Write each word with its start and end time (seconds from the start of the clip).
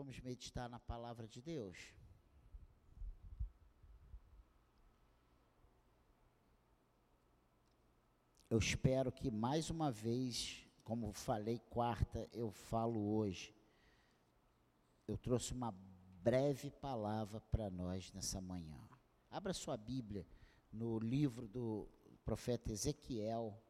Vamos 0.00 0.18
meditar 0.20 0.66
na 0.66 0.80
palavra 0.80 1.28
de 1.28 1.42
Deus. 1.42 1.76
Eu 8.48 8.56
espero 8.56 9.12
que 9.12 9.30
mais 9.30 9.68
uma 9.68 9.92
vez, 9.92 10.66
como 10.84 11.12
falei 11.12 11.58
quarta, 11.68 12.26
eu 12.32 12.50
falo 12.50 13.14
hoje. 13.14 13.54
Eu 15.06 15.18
trouxe 15.18 15.52
uma 15.52 15.70
breve 16.22 16.70
palavra 16.70 17.38
para 17.38 17.68
nós 17.68 18.10
nessa 18.12 18.40
manhã. 18.40 18.80
Abra 19.30 19.52
sua 19.52 19.76
Bíblia 19.76 20.26
no 20.72 20.98
livro 20.98 21.46
do 21.46 21.86
profeta 22.24 22.72
Ezequiel, 22.72 23.62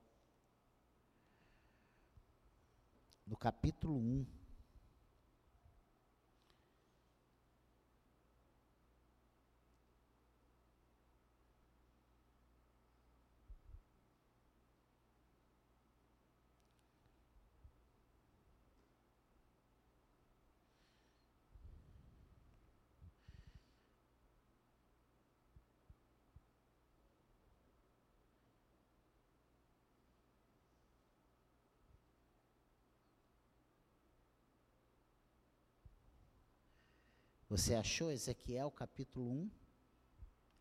no 3.27 3.37
capítulo 3.37 3.97
1. 3.97 4.40
Você 37.51 37.75
achou 37.75 38.13
Ezequiel 38.13 38.71
capítulo 38.71 39.29
1? 39.29 39.51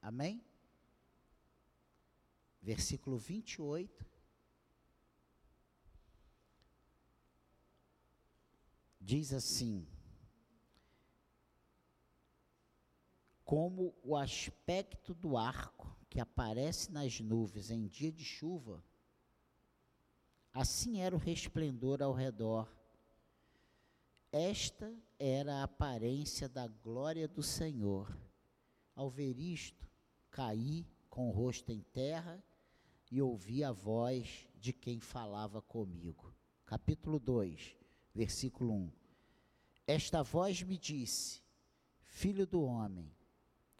Amém? 0.02 0.44
Versículo 2.60 3.16
28. 3.16 4.04
Diz 9.00 9.32
assim: 9.32 9.88
Como 13.46 13.94
o 14.04 14.16
aspecto 14.18 15.14
do 15.14 15.38
arco 15.38 15.96
que 16.10 16.20
aparece 16.20 16.92
nas 16.92 17.20
nuvens 17.20 17.70
em 17.70 17.86
dia 17.86 18.12
de 18.12 18.26
chuva, 18.26 18.84
assim 20.52 21.02
era 21.02 21.16
o 21.16 21.20
resplendor 21.20 22.02
ao 22.02 22.14
redor 22.14 22.79
esta 24.32 24.94
era 25.18 25.56
a 25.56 25.64
aparência 25.64 26.48
da 26.48 26.68
glória 26.68 27.28
do 27.28 27.42
Senhor. 27.42 28.16
Ao 28.96 29.10
ver 29.10 29.38
isto, 29.38 29.90
caí 30.30 30.86
com 31.10 31.30
o 31.30 31.32
rosto 31.32 31.72
em 31.72 31.82
terra 31.82 32.44
e 33.12 33.22
ouvi 33.22 33.64
a 33.64 33.72
voz 33.72 34.48
de 34.56 34.72
quem 34.72 35.00
falava 35.00 35.62
comigo. 35.62 36.34
Capítulo 36.66 37.20
2, 37.20 37.76
versículo 38.14 38.74
1. 38.74 38.92
Esta 39.88 40.22
voz 40.22 40.62
me 40.62 40.78
disse: 40.78 41.42
Filho 42.04 42.46
do 42.46 42.62
homem, 42.62 43.12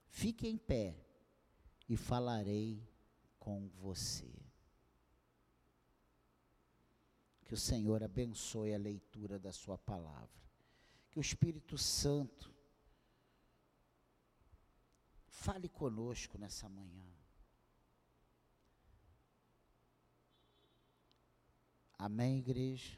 fique 0.08 0.48
em 0.48 0.58
pé 0.58 0.96
e 1.88 1.96
falarei 1.96 2.88
com 3.38 3.68
você. 3.68 4.39
Que 7.50 7.56
o 7.56 7.58
Senhor 7.58 8.04
abençoe 8.04 8.76
a 8.76 8.78
leitura 8.78 9.40
da 9.40 9.52
Sua 9.52 9.76
palavra. 9.76 10.40
Que 11.10 11.18
o 11.18 11.22
Espírito 11.22 11.80
Santo 11.80 12.54
fale 15.26 15.68
conosco 15.68 16.38
nessa 16.38 16.70
manhã. 16.70 17.12
Amém, 21.98 22.38
igreja? 22.38 22.96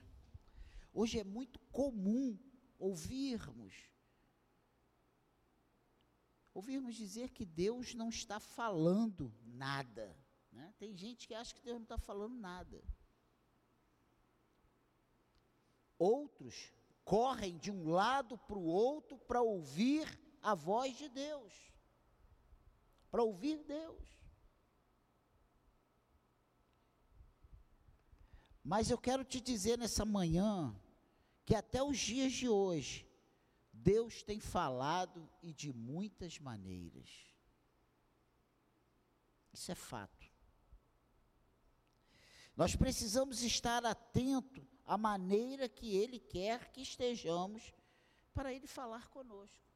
Hoje 0.92 1.18
é 1.18 1.24
muito 1.24 1.58
comum 1.72 2.38
ouvirmos 2.78 3.90
ouvirmos 6.54 6.96
dizer 6.96 7.30
que 7.30 7.46
Deus 7.46 7.94
não 7.94 8.10
está 8.10 8.38
falando 8.38 9.34
nada. 9.46 10.14
Né? 10.52 10.74
Tem 10.78 10.94
gente 10.94 11.26
que 11.26 11.34
acha 11.34 11.56
que 11.56 11.62
Deus 11.62 11.78
não 11.78 11.84
está 11.84 11.98
falando 11.98 12.36
nada. 12.36 12.84
Outros 16.02 16.74
correm 17.06 17.60
de 17.60 17.70
um 17.70 17.92
lado 17.92 18.36
para 18.36 18.58
o 18.58 18.66
outro 18.66 19.20
para 19.20 19.40
ouvir 19.40 20.20
a 20.42 20.56
voz 20.56 20.98
de 20.98 21.08
Deus. 21.08 21.54
Para 23.12 23.22
ouvir 23.22 23.64
Deus. 23.66 24.04
Mas 28.64 28.90
eu 28.90 28.98
quero 28.98 29.24
te 29.24 29.40
dizer 29.40 29.78
nessa 29.78 30.04
manhã 30.04 30.76
que 31.46 31.54
até 31.54 31.84
os 31.84 32.00
dias 32.00 32.34
de 32.34 32.50
hoje, 32.50 33.08
Deus 33.72 34.24
tem 34.24 34.40
falado 34.40 35.30
e 35.44 35.54
de 35.54 35.72
muitas 35.72 36.40
maneiras. 36.40 37.12
Isso 39.54 39.72
é 39.72 39.76
fato. 39.76 40.26
Nós 42.58 42.76
precisamos 42.76 43.44
estar 43.44 43.86
atento 43.86 44.71
a 44.92 44.98
maneira 44.98 45.70
que 45.70 45.96
Ele 45.96 46.20
quer 46.20 46.70
que 46.70 46.82
estejamos 46.82 47.74
para 48.34 48.54
Ele 48.54 48.68
falar 48.68 49.08
conosco. 49.08 49.72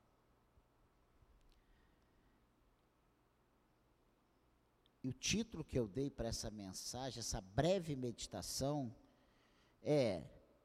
E 5.01 5.07
o 5.07 5.13
título 5.13 5.63
que 5.63 5.79
eu 5.79 5.87
dei 5.87 6.09
para 6.09 6.27
essa 6.27 6.51
mensagem, 6.51 7.21
essa 7.21 7.39
breve 7.39 7.95
meditação, 7.95 8.93
é 9.81 10.21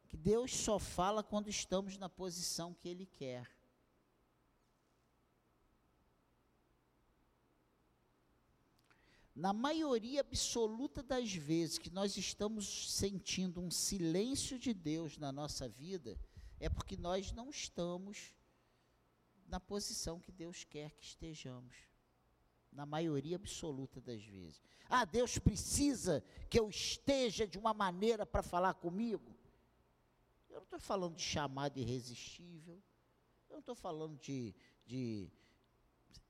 que 0.08 0.16
Deus 0.16 0.52
só 0.52 0.80
fala 0.80 1.22
quando 1.22 1.48
estamos 1.48 1.96
na 1.96 2.08
posição 2.08 2.74
que 2.74 2.88
Ele 2.88 3.06
quer. 3.06 3.48
Na 9.40 9.54
maioria 9.54 10.20
absoluta 10.20 11.02
das 11.02 11.32
vezes 11.32 11.78
que 11.78 11.88
nós 11.88 12.14
estamos 12.18 12.92
sentindo 12.92 13.58
um 13.58 13.70
silêncio 13.70 14.58
de 14.58 14.74
Deus 14.74 15.16
na 15.16 15.32
nossa 15.32 15.66
vida, 15.66 16.20
é 16.58 16.68
porque 16.68 16.94
nós 16.94 17.32
não 17.32 17.48
estamos 17.48 18.34
na 19.46 19.58
posição 19.58 20.20
que 20.20 20.30
Deus 20.30 20.64
quer 20.64 20.90
que 20.90 21.06
estejamos. 21.06 21.74
Na 22.70 22.84
maioria 22.84 23.36
absoluta 23.36 23.98
das 23.98 24.22
vezes. 24.22 24.60
Ah, 24.90 25.06
Deus 25.06 25.38
precisa 25.38 26.22
que 26.50 26.60
eu 26.60 26.68
esteja 26.68 27.48
de 27.48 27.58
uma 27.58 27.72
maneira 27.72 28.26
para 28.26 28.42
falar 28.42 28.74
comigo. 28.74 29.34
Eu 30.50 30.56
não 30.56 30.64
estou 30.64 30.78
falando 30.78 31.16
de 31.16 31.22
chamado 31.22 31.78
irresistível. 31.78 32.80
Eu 33.48 33.54
não 33.54 33.60
estou 33.60 33.74
falando 33.74 34.18
de, 34.18 34.54
de 34.84 35.30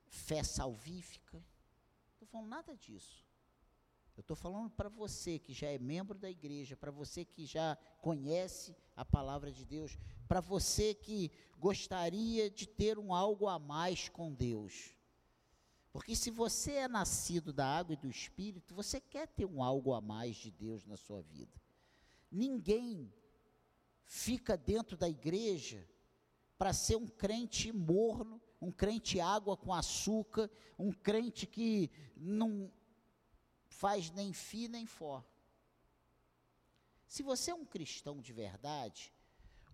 fé 0.07 0.45
salvífica. 0.45 1.45
Estou 2.21 2.29
falando 2.29 2.51
nada 2.51 2.77
disso. 2.77 3.25
Eu 4.15 4.21
estou 4.21 4.37
falando 4.37 4.69
para 4.69 4.91
você 4.91 5.39
que 5.39 5.55
já 5.55 5.69
é 5.69 5.79
membro 5.79 6.19
da 6.19 6.31
igreja, 6.31 6.77
para 6.77 6.91
você 6.91 7.25
que 7.25 7.47
já 7.47 7.79
conhece 8.03 8.77
a 8.95 9.03
palavra 9.03 9.51
de 9.51 9.65
Deus, 9.65 9.97
para 10.29 10.43
você 10.43 10.93
que 10.93 11.31
gostaria 11.59 12.51
de 12.51 12.67
ter 12.67 12.99
um 12.99 13.15
algo 13.15 13.49
a 13.49 13.59
mais 13.59 14.11
com 14.11 14.35
Deus. 14.35 14.95
Porque 15.91 16.15
se 16.15 16.31
você 16.31 16.73
é 16.73 16.89
nascido 16.89 17.55
da 17.55 17.67
água 17.67 17.95
e 17.95 17.97
do 17.97 18.11
espírito, 18.11 18.75
você 18.75 19.01
quer 19.01 19.27
ter 19.27 19.47
um 19.47 19.63
algo 19.63 19.95
a 19.95 20.01
mais 20.03 20.37
de 20.37 20.51
Deus 20.51 20.85
na 20.85 20.99
sua 20.99 21.23
vida. 21.23 21.59
Ninguém 22.31 23.11
fica 24.05 24.59
dentro 24.59 24.95
da 24.95 25.09
igreja 25.09 25.89
para 26.59 26.75
ser 26.75 26.97
um 26.97 27.09
crente 27.09 27.73
morno, 27.73 28.39
um 28.61 28.71
crente 28.71 29.21
água 29.21 29.57
com 29.57 29.73
açúcar, 29.73 30.51
um 30.79 30.93
crente 30.93 31.47
que 31.47 31.91
não 32.17 32.71
faz 33.69 34.11
nem 34.11 34.33
fi 34.33 34.69
nem 34.69 34.87
fó. 34.87 35.25
Se 37.07 37.23
você 37.23 37.51
é 37.51 37.55
um 37.55 37.65
cristão 37.65 38.21
de 38.21 38.33
verdade, 38.33 39.13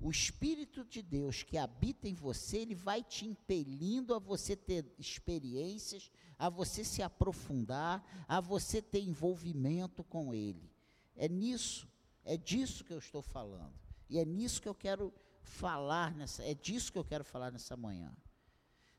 o 0.00 0.10
Espírito 0.10 0.84
de 0.84 1.02
Deus 1.02 1.42
que 1.42 1.56
habita 1.56 2.08
em 2.08 2.14
você, 2.14 2.58
ele 2.58 2.74
vai 2.74 3.02
te 3.02 3.26
impelindo 3.26 4.14
a 4.14 4.18
você 4.18 4.54
ter 4.54 4.90
experiências, 4.98 6.10
a 6.38 6.48
você 6.48 6.84
se 6.84 7.02
aprofundar, 7.02 8.04
a 8.28 8.40
você 8.40 8.82
ter 8.82 9.00
envolvimento 9.00 10.04
com 10.04 10.34
Ele. 10.34 10.70
É 11.16 11.28
nisso, 11.28 11.88
é 12.24 12.36
disso 12.36 12.84
que 12.84 12.92
eu 12.92 12.98
estou 12.98 13.22
falando. 13.22 13.74
E 14.08 14.18
é 14.18 14.24
nisso 14.24 14.60
que 14.60 14.68
eu 14.68 14.74
quero 14.74 15.12
falar 15.42 16.14
nessa, 16.14 16.44
é 16.44 16.54
disso 16.54 16.92
que 16.92 16.98
eu 16.98 17.04
quero 17.04 17.24
falar 17.24 17.50
nessa 17.50 17.76
manhã. 17.76 18.14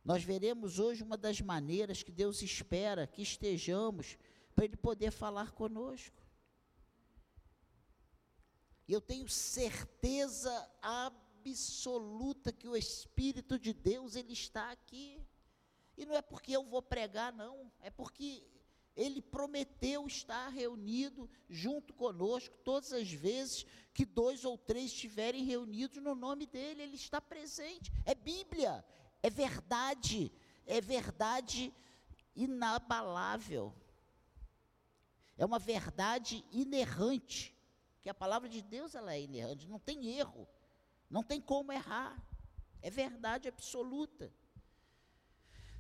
Nós 0.07 0.23
veremos 0.23 0.79
hoje 0.79 1.03
uma 1.03 1.17
das 1.17 1.41
maneiras 1.41 2.01
que 2.01 2.13
Deus 2.13 2.41
espera 2.41 3.05
que 3.05 3.21
estejamos 3.21 4.17
para 4.55 4.63
Ele 4.63 4.77
poder 4.77 5.11
falar 5.11 5.51
conosco. 5.51 6.23
E 8.87 8.93
eu 8.93 9.01
tenho 9.01 9.27
certeza 9.27 10.49
absoluta 10.81 12.53
que 12.53 12.69
o 12.69 12.77
Espírito 12.77 13.59
de 13.59 13.73
Deus 13.73 14.15
ele 14.15 14.31
está 14.31 14.71
aqui. 14.71 15.21
E 15.97 16.05
não 16.05 16.15
é 16.15 16.21
porque 16.21 16.53
eu 16.53 16.63
vou 16.63 16.81
pregar, 16.81 17.33
não, 17.33 17.69
é 17.81 17.89
porque 17.89 18.47
ele 18.95 19.21
prometeu 19.21 20.07
estar 20.07 20.47
reunido 20.47 21.29
junto 21.49 21.93
conosco 21.93 22.57
todas 22.63 22.93
as 22.93 23.11
vezes 23.11 23.65
que 23.93 24.05
dois 24.05 24.45
ou 24.45 24.57
três 24.57 24.85
estiverem 24.85 25.43
reunidos 25.43 26.01
no 26.01 26.15
nome 26.15 26.45
dele, 26.45 26.81
ele 26.81 26.95
está 26.95 27.19
presente. 27.19 27.91
É 28.05 28.15
Bíblia, 28.15 28.85
é 29.21 29.29
verdade, 29.29 30.31
é 30.65 30.79
verdade 30.79 31.73
inabalável. 32.35 33.73
É 35.37 35.45
uma 35.45 35.59
verdade 35.59 36.43
inerrante, 36.51 37.55
que 38.01 38.09
a 38.09 38.13
palavra 38.13 38.49
de 38.49 38.61
Deus 38.61 38.95
ela 38.95 39.13
é 39.13 39.21
inerrante, 39.21 39.67
não 39.67 39.79
tem 39.79 40.07
erro, 40.07 40.47
não 41.09 41.23
tem 41.23 41.39
como 41.41 41.71
errar. 41.71 42.21
É 42.81 42.89
verdade 42.89 43.47
absoluta. 43.47 44.31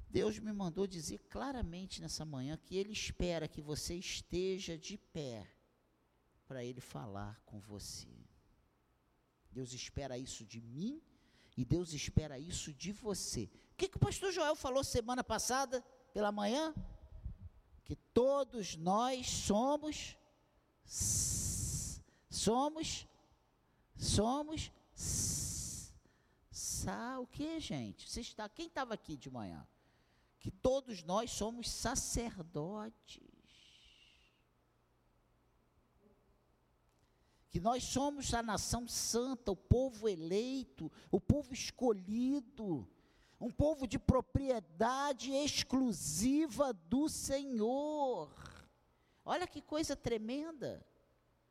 Deus 0.09 0.39
me 0.39 0.53
mandou 0.53 0.87
dizer 0.87 1.19
claramente 1.29 2.01
nessa 2.01 2.25
manhã 2.25 2.57
que 2.57 2.75
Ele 2.75 2.91
espera 2.91 3.47
que 3.47 3.61
você 3.61 3.95
esteja 3.95 4.77
de 4.77 4.97
pé 4.97 5.47
para 6.47 6.63
Ele 6.63 6.79
falar 6.79 7.39
com 7.45 7.59
você. 7.59 8.07
Deus 9.51 9.73
espera 9.73 10.17
isso 10.17 10.45
de 10.45 10.61
mim 10.61 11.01
e 11.57 11.65
Deus 11.65 11.91
espera 11.91 12.39
isso 12.39 12.71
de 12.71 12.93
você. 12.93 13.49
O 13.73 13.75
que, 13.75 13.89
que 13.89 13.97
o 13.97 13.99
pastor 13.99 14.31
Joel 14.31 14.55
falou 14.55 14.83
semana 14.83 15.23
passada, 15.23 15.83
pela 16.13 16.31
manhã? 16.31 16.73
Que 17.83 17.95
todos 17.95 18.77
nós 18.77 19.27
somos, 19.27 20.15
somos, 22.29 23.07
somos, 23.97 24.71
o 27.19 27.27
que, 27.27 27.59
gente? 27.59 28.09
Você 28.09 28.21
está, 28.21 28.47
quem 28.47 28.67
estava 28.67 28.93
aqui 28.93 29.17
de 29.17 29.29
manhã? 29.29 29.67
que 30.47 30.51
todos 30.51 31.03
nós 31.03 31.31
somos 31.31 31.69
sacerdotes. 31.69 33.26
Que 37.49 37.59
nós 37.59 37.83
somos 37.83 38.33
a 38.33 38.43
nação 38.43 38.87
santa, 38.87 39.51
o 39.51 39.55
povo 39.55 40.07
eleito, 40.07 40.91
o 41.09 41.19
povo 41.19 41.53
escolhido, 41.53 42.87
um 43.39 43.49
povo 43.49 43.87
de 43.87 43.97
propriedade 43.97 45.31
exclusiva 45.31 46.73
do 46.73 47.07
Senhor. 47.07 48.29
Olha 49.23 49.47
que 49.47 49.61
coisa 49.61 49.95
tremenda. 49.95 50.85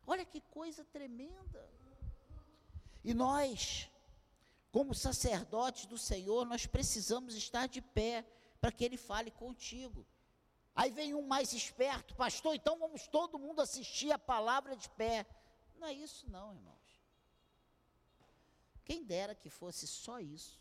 Olha 0.07 0.25
que 0.25 0.41
coisa 0.41 0.85
tremenda. 0.85 1.69
E 3.03 3.15
nós, 3.15 3.91
como 4.73 4.95
sacerdotes 4.95 5.87
do 5.87 5.99
Senhor, 5.99 6.45
nós 6.45 6.67
precisamos 6.67 7.35
estar 7.35 7.67
de 7.67 7.81
pé 7.81 8.25
para 8.61 8.73
que 8.73 8.85
ele 8.85 8.97
fale 8.97 9.31
contigo. 9.31 10.07
Aí 10.75 10.91
vem 10.91 11.15
um 11.15 11.23
mais 11.23 11.53
esperto, 11.53 12.15
pastor, 12.15 12.55
então 12.55 12.79
vamos 12.79 13.07
todo 13.07 13.39
mundo 13.39 13.63
assistir 13.63 14.13
a 14.13 14.19
palavra 14.19 14.77
de 14.77 14.91
pé. 14.91 15.25
Não 15.79 15.89
é 15.89 15.93
isso, 15.93 16.29
não, 16.31 16.55
irmãos. 16.55 16.77
Quem 18.85 19.05
dera 19.05 19.35
que 19.35 19.51
fosse 19.51 19.87
só 19.87 20.21
isso. 20.21 20.61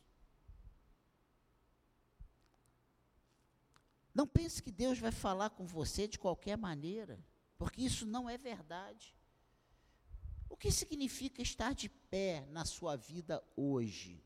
Não 4.14 4.26
pense 4.26 4.64
que 4.64 4.72
Deus 4.72 4.98
vai 4.98 5.12
falar 5.12 5.50
com 5.50 5.66
você 5.66 6.08
de 6.08 6.18
qualquer 6.18 6.58
maneira, 6.58 7.20
porque 7.58 7.82
isso 7.82 8.06
não 8.06 8.30
é 8.30 8.38
verdade. 8.38 9.14
O 10.50 10.56
que 10.56 10.72
significa 10.72 11.42
estar 11.42 11.74
de 11.74 11.90
pé 11.90 12.46
na 12.50 12.64
sua 12.64 12.96
vida 12.96 13.44
hoje? 13.56 14.24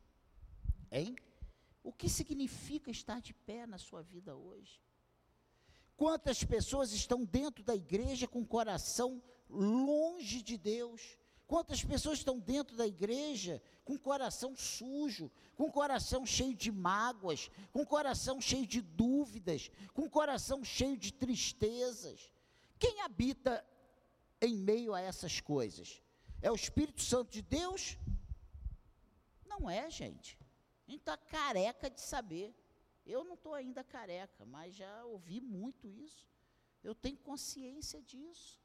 Hein? 0.92 1.16
O 1.84 1.92
que 1.92 2.08
significa 2.08 2.92
estar 2.92 3.20
de 3.20 3.34
pé 3.34 3.66
na 3.66 3.78
sua 3.78 4.02
vida 4.02 4.36
hoje? 4.36 4.80
Quantas 5.98 6.44
pessoas 6.44 6.94
estão 6.94 7.26
dentro 7.26 7.64
da 7.64 7.76
igreja 7.76 8.28
com 8.28 8.42
o 8.42 8.48
coração 8.48 9.22
longe 9.50 10.42
de 10.42 10.58
Deus? 10.58 11.18
Quantas 11.48 11.84
pessoas 11.84 12.20
estão 12.20 12.38
dentro 12.38 12.78
da 12.78 12.86
igreja 12.86 13.60
com 13.84 13.94
o 13.94 14.00
coração 14.00 14.56
sujo, 14.56 15.32
com 15.56 15.64
o 15.64 15.72
coração 15.72 16.24
cheio 16.24 16.54
de 16.54 16.72
mágoas, 16.72 17.50
com 17.72 17.82
o 17.82 17.88
coração 17.88 18.40
cheio 18.40 18.68
de 18.68 18.82
dúvidas, 18.82 19.72
com 19.94 20.04
o 20.04 20.10
coração 20.10 20.64
cheio 20.64 20.96
de 20.96 21.12
tristezas? 21.12 22.32
Quem 22.78 23.02
habita 23.02 23.66
em 24.40 24.56
meio 24.56 24.94
a 24.94 25.02
essas 25.02 25.42
coisas? 25.42 26.02
É 26.40 26.52
o 26.52 26.56
Espírito 26.56 27.02
Santo 27.02 27.32
de 27.32 27.42
Deus? 27.42 27.98
Não 29.48 29.68
é, 29.68 29.90
gente. 29.90 30.38
A 30.88 30.92
gente 30.92 31.02
está 31.02 31.18
careca 31.18 31.90
de 31.90 32.00
saber. 32.00 32.56
Eu 33.06 33.24
não 33.24 33.34
estou 33.34 33.56
ainda 33.56 33.84
careca, 33.84 34.46
mas 34.46 34.76
já 34.76 35.04
ouvi 35.06 35.42
muito 35.42 35.90
isso. 35.90 36.30
Eu 36.84 36.94
tenho 36.94 37.18
consciência 37.18 38.02
disso. 38.04 38.62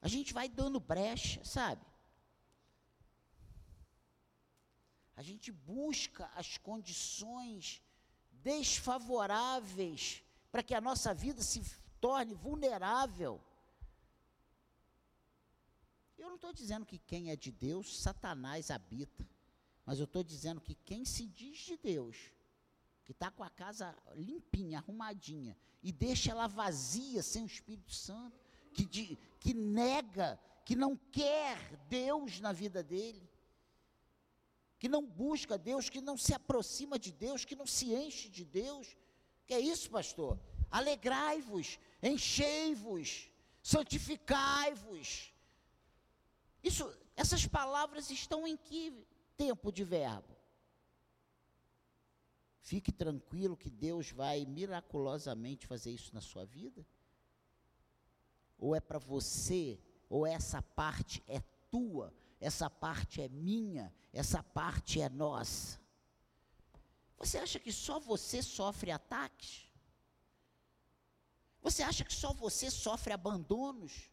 A 0.00 0.08
gente 0.08 0.32
vai 0.32 0.48
dando 0.48 0.80
brecha, 0.80 1.44
sabe? 1.44 1.84
A 5.16 5.22
gente 5.22 5.52
busca 5.52 6.30
as 6.34 6.56
condições 6.56 7.82
desfavoráveis 8.32 10.22
para 10.50 10.62
que 10.62 10.74
a 10.74 10.80
nossa 10.80 11.12
vida 11.12 11.42
se 11.42 11.62
torne 12.00 12.34
vulnerável 12.34 13.40
eu 16.20 16.28
não 16.28 16.36
estou 16.36 16.52
dizendo 16.52 16.84
que 16.84 16.98
quem 16.98 17.30
é 17.30 17.36
de 17.36 17.50
Deus, 17.50 17.98
Satanás 17.98 18.70
habita. 18.70 19.26
Mas 19.86 19.98
eu 19.98 20.04
estou 20.04 20.22
dizendo 20.22 20.60
que 20.60 20.74
quem 20.74 21.04
se 21.04 21.26
diz 21.26 21.58
de 21.60 21.76
Deus, 21.76 22.16
que 23.04 23.12
está 23.12 23.30
com 23.30 23.42
a 23.42 23.50
casa 23.50 23.96
limpinha, 24.14 24.78
arrumadinha, 24.78 25.56
e 25.82 25.90
deixa 25.90 26.30
ela 26.30 26.46
vazia, 26.46 27.22
sem 27.22 27.42
o 27.42 27.46
Espírito 27.46 27.92
Santo, 27.92 28.39
que, 28.72 28.84
de, 28.84 29.18
que 29.38 29.54
nega, 29.54 30.38
que 30.64 30.74
não 30.76 30.96
quer 30.96 31.56
Deus 31.88 32.40
na 32.40 32.52
vida 32.52 32.82
dele, 32.82 33.28
que 34.78 34.88
não 34.88 35.06
busca 35.06 35.58
Deus, 35.58 35.90
que 35.90 36.00
não 36.00 36.16
se 36.16 36.32
aproxima 36.32 36.98
de 36.98 37.12
Deus, 37.12 37.44
que 37.44 37.54
não 37.54 37.66
se 37.66 37.92
enche 37.92 38.28
de 38.28 38.44
Deus. 38.44 38.96
Que 39.46 39.54
é 39.54 39.60
isso, 39.60 39.90
pastor? 39.90 40.40
Alegrai-vos, 40.70 41.78
enchei-vos, 42.02 43.30
santificai-vos. 43.62 45.34
Isso, 46.62 46.90
essas 47.14 47.46
palavras 47.46 48.10
estão 48.10 48.46
em 48.46 48.56
que 48.56 49.06
tempo 49.36 49.70
de 49.70 49.84
verbo? 49.84 50.34
Fique 52.60 52.92
tranquilo 52.92 53.56
que 53.56 53.68
Deus 53.68 54.10
vai 54.10 54.44
miraculosamente 54.46 55.66
fazer 55.66 55.90
isso 55.90 56.14
na 56.14 56.20
sua 56.20 56.44
vida? 56.44 56.86
Ou 58.60 58.76
é 58.76 58.80
para 58.80 58.98
você, 58.98 59.80
ou 60.08 60.26
essa 60.26 60.60
parte 60.60 61.24
é 61.26 61.40
tua, 61.70 62.14
essa 62.38 62.68
parte 62.68 63.22
é 63.22 63.28
minha, 63.28 63.92
essa 64.12 64.42
parte 64.42 65.00
é 65.00 65.08
nossa? 65.08 65.80
Você 67.16 67.38
acha 67.38 67.58
que 67.58 67.72
só 67.72 67.98
você 67.98 68.42
sofre 68.42 68.90
ataques? 68.90 69.66
Você 71.62 71.82
acha 71.82 72.04
que 72.04 72.12
só 72.12 72.34
você 72.34 72.70
sofre 72.70 73.12
abandonos? 73.14 74.10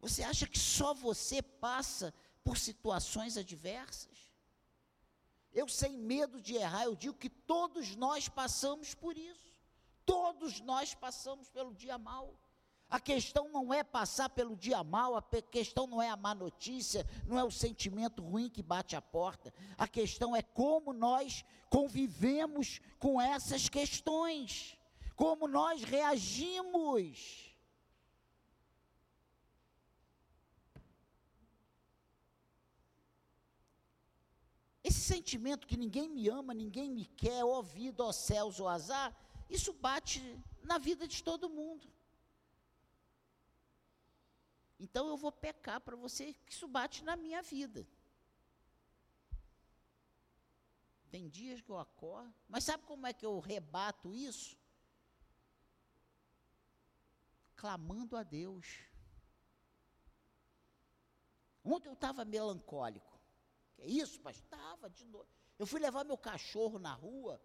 Você 0.00 0.22
acha 0.22 0.46
que 0.46 0.58
só 0.58 0.92
você 0.94 1.40
passa 1.40 2.12
por 2.42 2.58
situações 2.58 3.36
adversas? 3.36 4.16
Eu, 5.52 5.68
sem 5.68 5.96
medo 5.96 6.40
de 6.40 6.54
errar, 6.54 6.84
eu 6.84 6.94
digo 6.94 7.16
que 7.16 7.30
todos 7.30 7.96
nós 7.96 8.28
passamos 8.28 8.94
por 8.94 9.16
isso. 9.16 9.48
Todos 10.04 10.60
nós 10.60 10.94
passamos 10.94 11.48
pelo 11.50 11.74
dia 11.74 11.98
mal. 11.98 12.38
A 12.90 12.98
questão 12.98 13.50
não 13.50 13.72
é 13.72 13.84
passar 13.84 14.30
pelo 14.30 14.56
dia 14.56 14.82
mal, 14.82 15.14
a 15.14 15.22
questão 15.22 15.86
não 15.86 16.00
é 16.00 16.08
a 16.08 16.16
má 16.16 16.34
notícia, 16.34 17.06
não 17.26 17.38
é 17.38 17.44
o 17.44 17.50
sentimento 17.50 18.22
ruim 18.22 18.48
que 18.48 18.62
bate 18.62 18.96
a 18.96 19.02
porta. 19.02 19.52
A 19.76 19.86
questão 19.86 20.34
é 20.34 20.40
como 20.40 20.94
nós 20.94 21.44
convivemos 21.68 22.80
com 22.98 23.20
essas 23.20 23.68
questões, 23.68 24.78
como 25.14 25.46
nós 25.46 25.82
reagimos. 25.82 27.54
Esse 34.82 35.00
sentimento 35.00 35.66
que 35.66 35.76
ninguém 35.76 36.08
me 36.08 36.26
ama, 36.30 36.54
ninguém 36.54 36.90
me 36.90 37.04
quer, 37.04 37.44
ó 37.44 37.60
vida, 37.60 38.02
ó 38.02 38.12
céus, 38.12 38.58
ó 38.58 38.68
azar, 38.68 39.14
isso 39.50 39.74
bate 39.74 40.42
na 40.62 40.78
vida 40.78 41.06
de 41.06 41.22
todo 41.22 41.50
mundo. 41.50 41.97
Então 44.78 45.08
eu 45.08 45.16
vou 45.16 45.32
pecar 45.32 45.80
para 45.80 45.96
você 45.96 46.32
que 46.32 46.52
isso 46.52 46.68
bate 46.68 47.02
na 47.04 47.16
minha 47.16 47.42
vida. 47.42 47.86
Tem 51.10 51.28
dias 51.28 51.60
que 51.60 51.70
eu 51.70 51.78
acordo, 51.78 52.34
mas 52.48 52.64
sabe 52.64 52.84
como 52.84 53.06
é 53.06 53.12
que 53.12 53.24
eu 53.24 53.38
rebato 53.38 54.14
isso? 54.14 54.56
clamando 57.58 58.16
a 58.16 58.22
Deus. 58.22 58.66
Ontem 61.64 61.88
eu 61.88 61.92
estava 61.94 62.24
melancólico. 62.24 63.20
Que 63.74 63.82
é 63.82 63.86
isso, 63.86 64.20
pastor? 64.20 64.44
Estava 64.44 64.88
de 64.88 65.04
noite. 65.04 65.30
Eu 65.58 65.66
fui 65.66 65.80
levar 65.80 66.04
meu 66.04 66.16
cachorro 66.16 66.78
na 66.78 66.94
rua, 66.94 67.42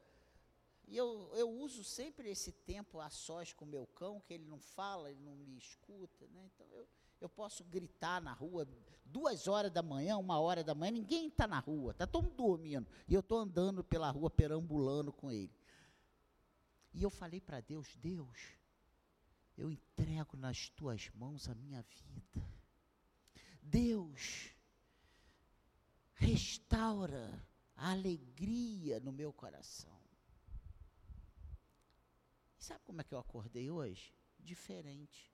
e 0.88 0.96
eu, 0.96 1.32
eu 1.34 1.50
uso 1.50 1.84
sempre 1.84 2.30
esse 2.30 2.52
tempo 2.52 3.00
a 3.00 3.10
sós 3.10 3.52
com 3.54 3.66
o 3.66 3.68
meu 3.68 3.88
cão, 3.88 4.22
que 4.22 4.34
ele 4.36 4.46
não 4.46 4.60
fala, 4.60 5.10
ele 5.10 5.22
não 5.22 5.36
me 5.36 5.58
escuta, 5.58 6.28
né? 6.28 6.48
Então 6.54 6.68
eu, 6.72 6.88
eu 7.24 7.30
posso 7.30 7.63
gritar 7.63 8.22
na 8.22 8.34
rua 8.34 8.68
duas 9.06 9.48
horas 9.48 9.72
da 9.72 9.82
manhã, 9.82 10.18
uma 10.18 10.39
hora 10.39 10.63
da 10.63 10.75
manhã, 10.75 10.92
ninguém 10.92 11.27
está 11.27 11.48
na 11.48 11.60
rua, 11.60 11.92
está 11.92 12.06
todo 12.06 12.25
mundo 12.25 12.36
dormindo. 12.36 12.88
E 13.08 13.13
eu 13.13 13.22
estou 13.22 13.39
andando 13.39 13.84
pela 13.84 14.10
rua, 14.10 14.30
perambulando 14.30 15.13
com 15.13 15.32
ele. 15.32 15.53
E 16.94 17.01
eu 17.01 17.10
falei 17.10 17.39
para 17.39 17.62
Deus, 17.62 17.96
Deus, 17.96 18.38
eu 19.58 19.72
entrego 19.72 20.36
nas 20.36 20.70
tuas 20.70 21.10
mãos 21.12 21.48
a 21.48 21.56
minha 21.56 21.82
vida. 21.82 22.46
Deus, 23.62 24.53
restaura 26.15 27.32
a 27.75 27.92
alegria 27.92 29.00
no 29.00 29.12
meu 29.12 29.32
coração. 29.32 29.98
E 32.60 32.63
sabe 32.63 32.82
como 32.84 33.01
é 33.01 33.03
que 33.03 33.13
eu 33.13 33.20
acordei 33.20 33.72
hoje? 33.72 34.13
Diferente. 34.39 35.33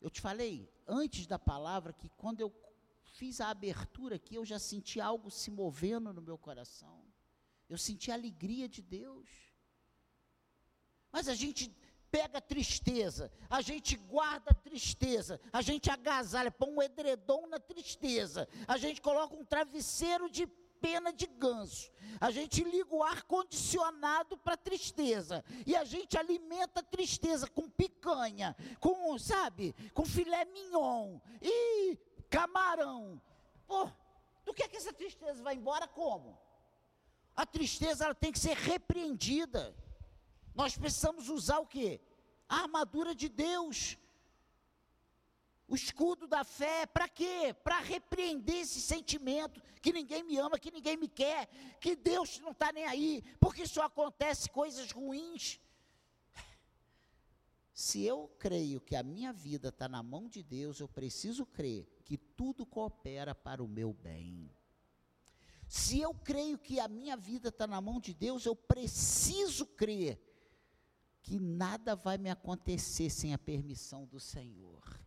Eu 0.00 0.10
te 0.10 0.20
falei 0.20 0.70
antes 0.86 1.26
da 1.26 1.38
palavra 1.38 1.92
que 1.92 2.08
quando 2.10 2.40
eu 2.40 2.54
fiz 3.02 3.40
a 3.40 3.48
abertura 3.48 4.16
aqui, 4.16 4.34
eu 4.34 4.44
já 4.44 4.58
senti 4.58 5.00
algo 5.00 5.30
se 5.30 5.50
movendo 5.50 6.12
no 6.12 6.20
meu 6.20 6.36
coração. 6.36 7.02
Eu 7.68 7.78
senti 7.78 8.10
a 8.10 8.14
alegria 8.14 8.68
de 8.68 8.82
Deus. 8.82 9.28
Mas 11.10 11.28
a 11.28 11.34
gente 11.34 11.74
pega 12.10 12.40
tristeza, 12.40 13.32
a 13.50 13.60
gente 13.60 13.96
guarda 13.96 14.54
tristeza, 14.54 15.40
a 15.52 15.60
gente 15.60 15.90
agasalha, 15.90 16.50
põe 16.50 16.70
um 16.70 16.82
edredom 16.82 17.46
na 17.46 17.58
tristeza, 17.58 18.48
a 18.66 18.76
gente 18.78 19.00
coloca 19.00 19.34
um 19.34 19.44
travesseiro 19.44 20.30
de 20.30 20.46
pena 20.80 21.12
de 21.12 21.26
ganso, 21.26 21.90
a 22.20 22.30
gente 22.30 22.62
liga 22.64 22.94
o 22.94 23.02
ar 23.02 23.22
condicionado 23.24 24.36
para 24.36 24.56
tristeza, 24.56 25.44
e 25.66 25.74
a 25.76 25.84
gente 25.84 26.16
alimenta 26.16 26.80
a 26.80 26.82
tristeza 26.82 27.46
com 27.48 27.68
picanha, 27.68 28.56
com, 28.80 29.18
sabe, 29.18 29.74
com 29.92 30.04
filé 30.04 30.44
mignon 30.44 31.18
e 31.42 31.96
camarão. 32.28 33.20
Pô, 33.66 33.90
do 34.44 34.54
que 34.54 34.62
é 34.62 34.68
que 34.68 34.76
essa 34.76 34.92
tristeza 34.92 35.42
vai 35.42 35.54
embora 35.54 35.86
como? 35.88 36.38
A 37.34 37.44
tristeza 37.44 38.04
ela 38.04 38.14
tem 38.14 38.32
que 38.32 38.38
ser 38.38 38.56
repreendida. 38.56 39.74
Nós 40.54 40.76
precisamos 40.76 41.28
usar 41.28 41.58
o 41.58 41.66
que? 41.66 42.00
A 42.48 42.62
armadura 42.62 43.14
de 43.14 43.28
Deus. 43.28 43.98
O 45.68 45.74
escudo 45.74 46.28
da 46.28 46.44
fé, 46.44 46.86
para 46.86 47.08
quê? 47.08 47.54
Para 47.64 47.80
repreender 47.80 48.56
esse 48.56 48.80
sentimento 48.80 49.60
que 49.82 49.92
ninguém 49.92 50.22
me 50.22 50.38
ama, 50.38 50.58
que 50.58 50.70
ninguém 50.70 50.96
me 50.96 51.08
quer, 51.08 51.48
que 51.80 51.96
Deus 51.96 52.38
não 52.38 52.52
está 52.52 52.72
nem 52.72 52.84
aí, 52.84 53.22
porque 53.40 53.66
só 53.66 53.82
acontece 53.82 54.48
coisas 54.48 54.92
ruins. 54.92 55.60
Se 57.74 58.02
eu 58.02 58.28
creio 58.38 58.80
que 58.80 58.94
a 58.96 59.02
minha 59.02 59.32
vida 59.32 59.68
está 59.68 59.88
na 59.88 60.02
mão 60.02 60.28
de 60.28 60.42
Deus, 60.42 60.78
eu 60.80 60.88
preciso 60.88 61.44
crer 61.44 61.86
que 62.04 62.16
tudo 62.16 62.64
coopera 62.64 63.34
para 63.34 63.62
o 63.62 63.68
meu 63.68 63.92
bem. 63.92 64.50
Se 65.68 66.00
eu 66.00 66.14
creio 66.14 66.58
que 66.58 66.78
a 66.78 66.86
minha 66.86 67.16
vida 67.16 67.48
está 67.48 67.66
na 67.66 67.80
mão 67.80 68.00
de 68.00 68.14
Deus, 68.14 68.46
eu 68.46 68.54
preciso 68.54 69.66
crer 69.66 70.18
que 71.22 71.40
nada 71.40 71.96
vai 71.96 72.16
me 72.16 72.30
acontecer 72.30 73.10
sem 73.10 73.34
a 73.34 73.38
permissão 73.38 74.06
do 74.06 74.20
Senhor. 74.20 75.05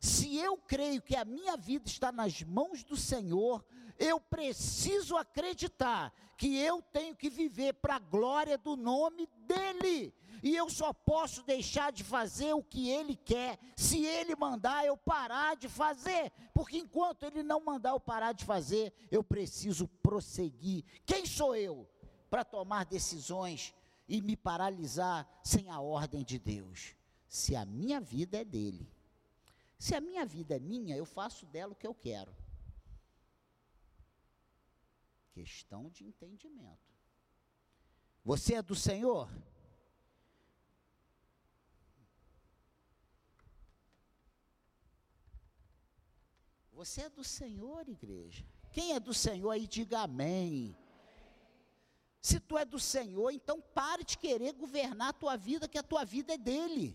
Se 0.00 0.34
eu 0.38 0.56
creio 0.56 1.02
que 1.02 1.14
a 1.14 1.26
minha 1.26 1.58
vida 1.58 1.86
está 1.86 2.10
nas 2.10 2.42
mãos 2.42 2.82
do 2.82 2.96
Senhor, 2.96 3.62
eu 3.98 4.18
preciso 4.18 5.14
acreditar 5.14 6.10
que 6.38 6.56
eu 6.56 6.80
tenho 6.80 7.14
que 7.14 7.28
viver 7.28 7.74
para 7.74 7.96
a 7.96 7.98
glória 7.98 8.56
do 8.56 8.74
nome 8.74 9.28
dEle. 9.46 10.14
E 10.42 10.56
eu 10.56 10.70
só 10.70 10.90
posso 10.90 11.42
deixar 11.42 11.92
de 11.92 12.02
fazer 12.02 12.54
o 12.54 12.62
que 12.62 12.88
Ele 12.88 13.14
quer, 13.14 13.58
se 13.76 14.06
Ele 14.06 14.34
mandar 14.34 14.86
eu 14.86 14.96
parar 14.96 15.54
de 15.54 15.68
fazer. 15.68 16.32
Porque 16.54 16.78
enquanto 16.78 17.24
Ele 17.24 17.42
não 17.42 17.62
mandar 17.62 17.90
eu 17.90 18.00
parar 18.00 18.32
de 18.32 18.46
fazer, 18.46 18.94
eu 19.10 19.22
preciso 19.22 19.86
prosseguir. 20.02 20.82
Quem 21.04 21.26
sou 21.26 21.54
eu 21.54 21.86
para 22.30 22.42
tomar 22.42 22.86
decisões 22.86 23.74
e 24.08 24.22
me 24.22 24.34
paralisar 24.34 25.28
sem 25.44 25.68
a 25.68 25.78
ordem 25.78 26.24
de 26.24 26.38
Deus. 26.38 26.96
Se 27.28 27.54
a 27.54 27.66
minha 27.66 28.00
vida 28.00 28.38
é 28.38 28.44
dele. 28.46 28.90
Se 29.84 29.94
a 29.94 30.00
minha 30.00 30.26
vida 30.26 30.54
é 30.54 30.60
minha, 30.60 30.94
eu 30.94 31.06
faço 31.06 31.46
dela 31.46 31.72
o 31.72 31.74
que 31.74 31.86
eu 31.86 31.94
quero. 31.94 32.36
Questão 35.32 35.88
de 35.88 36.04
entendimento. 36.04 36.86
Você 38.22 38.56
é 38.56 38.62
do 38.62 38.74
Senhor? 38.74 39.26
Você 46.72 47.00
é 47.00 47.08
do 47.08 47.24
Senhor, 47.24 47.88
igreja. 47.88 48.44
Quem 48.74 48.92
é 48.92 49.00
do 49.00 49.14
Senhor 49.14 49.50
aí, 49.50 49.66
diga 49.66 50.00
amém. 50.00 50.76
Se 52.20 52.38
tu 52.38 52.58
é 52.58 52.66
do 52.66 52.78
Senhor, 52.78 53.30
então 53.30 53.62
pare 53.62 54.04
de 54.04 54.18
querer 54.18 54.52
governar 54.52 55.08
a 55.08 55.14
tua 55.14 55.38
vida, 55.38 55.66
que 55.66 55.78
a 55.78 55.82
tua 55.82 56.04
vida 56.04 56.34
é 56.34 56.38
dele. 56.38 56.94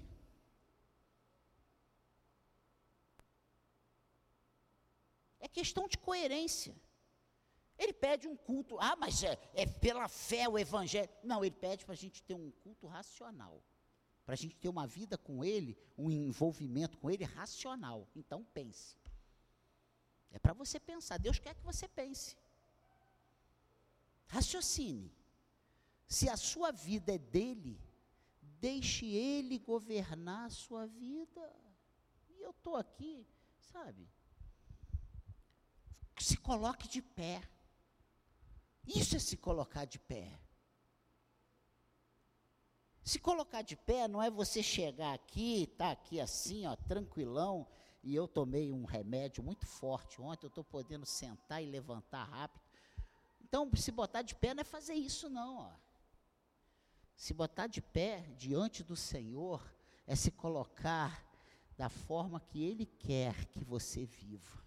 É 5.44 5.44
questão 5.57 5.87
de 5.87 5.97
coerência. 5.97 6.75
Ele 7.77 7.93
pede 7.93 8.27
um 8.27 8.35
culto, 8.35 8.77
ah, 8.79 8.95
mas 9.03 9.23
é, 9.23 9.33
é 9.53 9.65
pela 9.65 10.07
fé 10.07 10.47
o 10.47 10.57
evangelho. 10.57 11.09
Não, 11.23 11.43
ele 11.43 11.55
pede 11.65 11.85
para 11.85 11.93
a 11.93 12.01
gente 12.03 12.21
ter 12.27 12.33
um 12.33 12.51
culto 12.63 12.87
racional. 12.87 13.55
Para 14.25 14.33
a 14.33 14.41
gente 14.41 14.55
ter 14.55 14.69
uma 14.69 14.87
vida 14.87 15.17
com 15.17 15.43
ele, 15.43 15.77
um 15.97 16.09
envolvimento 16.09 16.97
com 16.97 17.09
ele 17.09 17.23
racional. 17.23 17.99
Então 18.15 18.43
pense. 18.57 18.97
É 20.31 20.39
para 20.39 20.53
você 20.53 20.79
pensar. 20.79 21.17
Deus 21.17 21.39
quer 21.39 21.53
que 21.55 21.63
você 21.71 21.87
pense. 21.87 22.37
Raciocine. 24.27 25.09
Se 26.07 26.29
a 26.29 26.37
sua 26.37 26.71
vida 26.71 27.13
é 27.13 27.17
dele, 27.17 27.79
deixe 28.67 29.05
ele 29.05 29.57
governar 29.59 30.45
a 30.45 30.49
sua 30.49 30.85
vida. 30.87 31.43
E 32.29 32.41
eu 32.41 32.51
estou 32.51 32.75
aqui, 32.75 33.25
sabe? 33.59 34.07
Se 36.17 36.37
coloque 36.37 36.87
de 36.87 37.01
pé. 37.01 37.41
Isso 38.85 39.15
é 39.15 39.19
se 39.19 39.35
colocar 39.35 39.85
de 39.85 39.99
pé. 39.99 40.39
Se 43.03 43.19
colocar 43.19 43.61
de 43.61 43.75
pé 43.75 44.07
não 44.07 44.21
é 44.21 44.31
você 44.31 44.63
chegar 44.63 45.13
aqui, 45.13 45.63
estar 45.63 45.85
tá 45.85 45.91
aqui 45.91 46.19
assim, 46.19 46.65
ó, 46.65 46.75
tranquilão, 46.75 47.67
e 48.01 48.15
eu 48.15 48.27
tomei 48.27 48.71
um 48.71 48.83
remédio 48.83 49.43
muito 49.43 49.65
forte 49.65 50.19
ontem, 50.19 50.45
eu 50.45 50.49
estou 50.49 50.63
podendo 50.63 51.05
sentar 51.05 51.61
e 51.61 51.67
levantar 51.67 52.23
rápido. 52.23 52.63
Então, 53.41 53.69
se 53.75 53.91
botar 53.91 54.23
de 54.23 54.33
pé 54.33 54.55
não 54.55 54.61
é 54.61 54.63
fazer 54.63 54.95
isso, 54.95 55.29
não. 55.29 55.57
Ó. 55.57 55.71
Se 57.15 57.31
botar 57.31 57.67
de 57.67 57.79
pé 57.79 58.21
diante 58.37 58.83
do 58.83 58.95
Senhor 58.95 59.63
é 60.07 60.15
se 60.15 60.31
colocar 60.31 61.23
da 61.77 61.89
forma 61.89 62.39
que 62.39 62.63
Ele 62.63 62.87
quer 62.87 63.45
que 63.45 63.63
você 63.63 64.05
viva. 64.05 64.64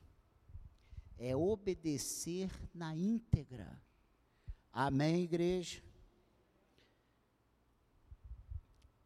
É 1.19 1.37
obedecer 1.37 2.51
na 2.73 2.95
íntegra. 2.95 3.83
Amém, 4.73 5.25
igreja? 5.25 5.83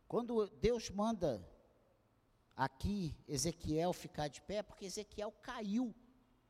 Quando 0.07 0.47
Deus 0.61 0.91
manda 0.91 1.43
aqui 2.55 3.17
Ezequiel 3.27 3.93
ficar 3.93 4.29
de 4.29 4.43
pé, 4.43 4.63
porque 4.63 4.85
Ezequiel 4.85 5.33
caiu 5.43 5.95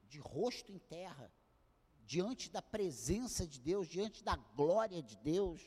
de 0.08 0.18
rosto 0.18 0.72
em 0.72 0.78
terra 0.78 1.32
diante 2.04 2.50
da 2.50 2.60
presença 2.60 3.46
de 3.46 3.60
Deus, 3.60 3.88
diante 3.88 4.22
da 4.22 4.36
glória 4.36 5.02
de 5.02 5.16
Deus. 5.16 5.62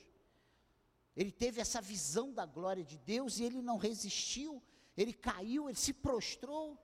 Ele 1.16 1.32
teve 1.32 1.62
essa 1.62 1.82
visão 1.82 2.34
da 2.34 2.46
glória 2.46 2.84
de 2.84 2.98
Deus 2.98 3.40
e 3.40 3.46
ele 3.46 3.62
não 3.62 3.78
resistiu, 3.78 4.62
ele 4.98 5.14
caiu, 5.14 5.70
ele 5.70 5.78
se 5.78 5.94
prostrou. 5.94 6.78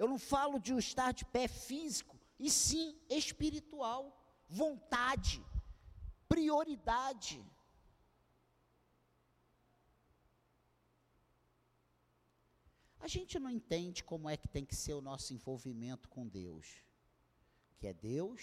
Eu 0.00 0.08
não 0.12 0.18
falo 0.32 0.58
de 0.58 0.72
um 0.74 0.78
estar 0.86 1.12
de 1.12 1.24
pé 1.34 1.46
físico, 1.46 2.16
e 2.38 2.48
sim 2.50 2.86
espiritual, 3.20 4.02
vontade, 4.60 5.44
prioridade. 6.26 7.38
A 12.98 13.08
gente 13.14 13.38
não 13.38 13.50
entende 13.58 14.02
como 14.02 14.28
é 14.28 14.36
que 14.38 14.48
tem 14.48 14.64
que 14.64 14.76
ser 14.84 14.94
o 14.94 15.06
nosso 15.10 15.34
envolvimento 15.34 16.08
com 16.08 16.26
Deus. 16.26 16.66
Que 17.78 17.86
é 17.88 17.94
Deus, 17.94 18.42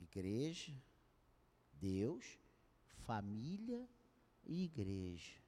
Igreja, 0.00 0.72
Deus, 1.72 2.38
família 3.06 3.88
e 4.44 4.64
igreja. 4.64 5.43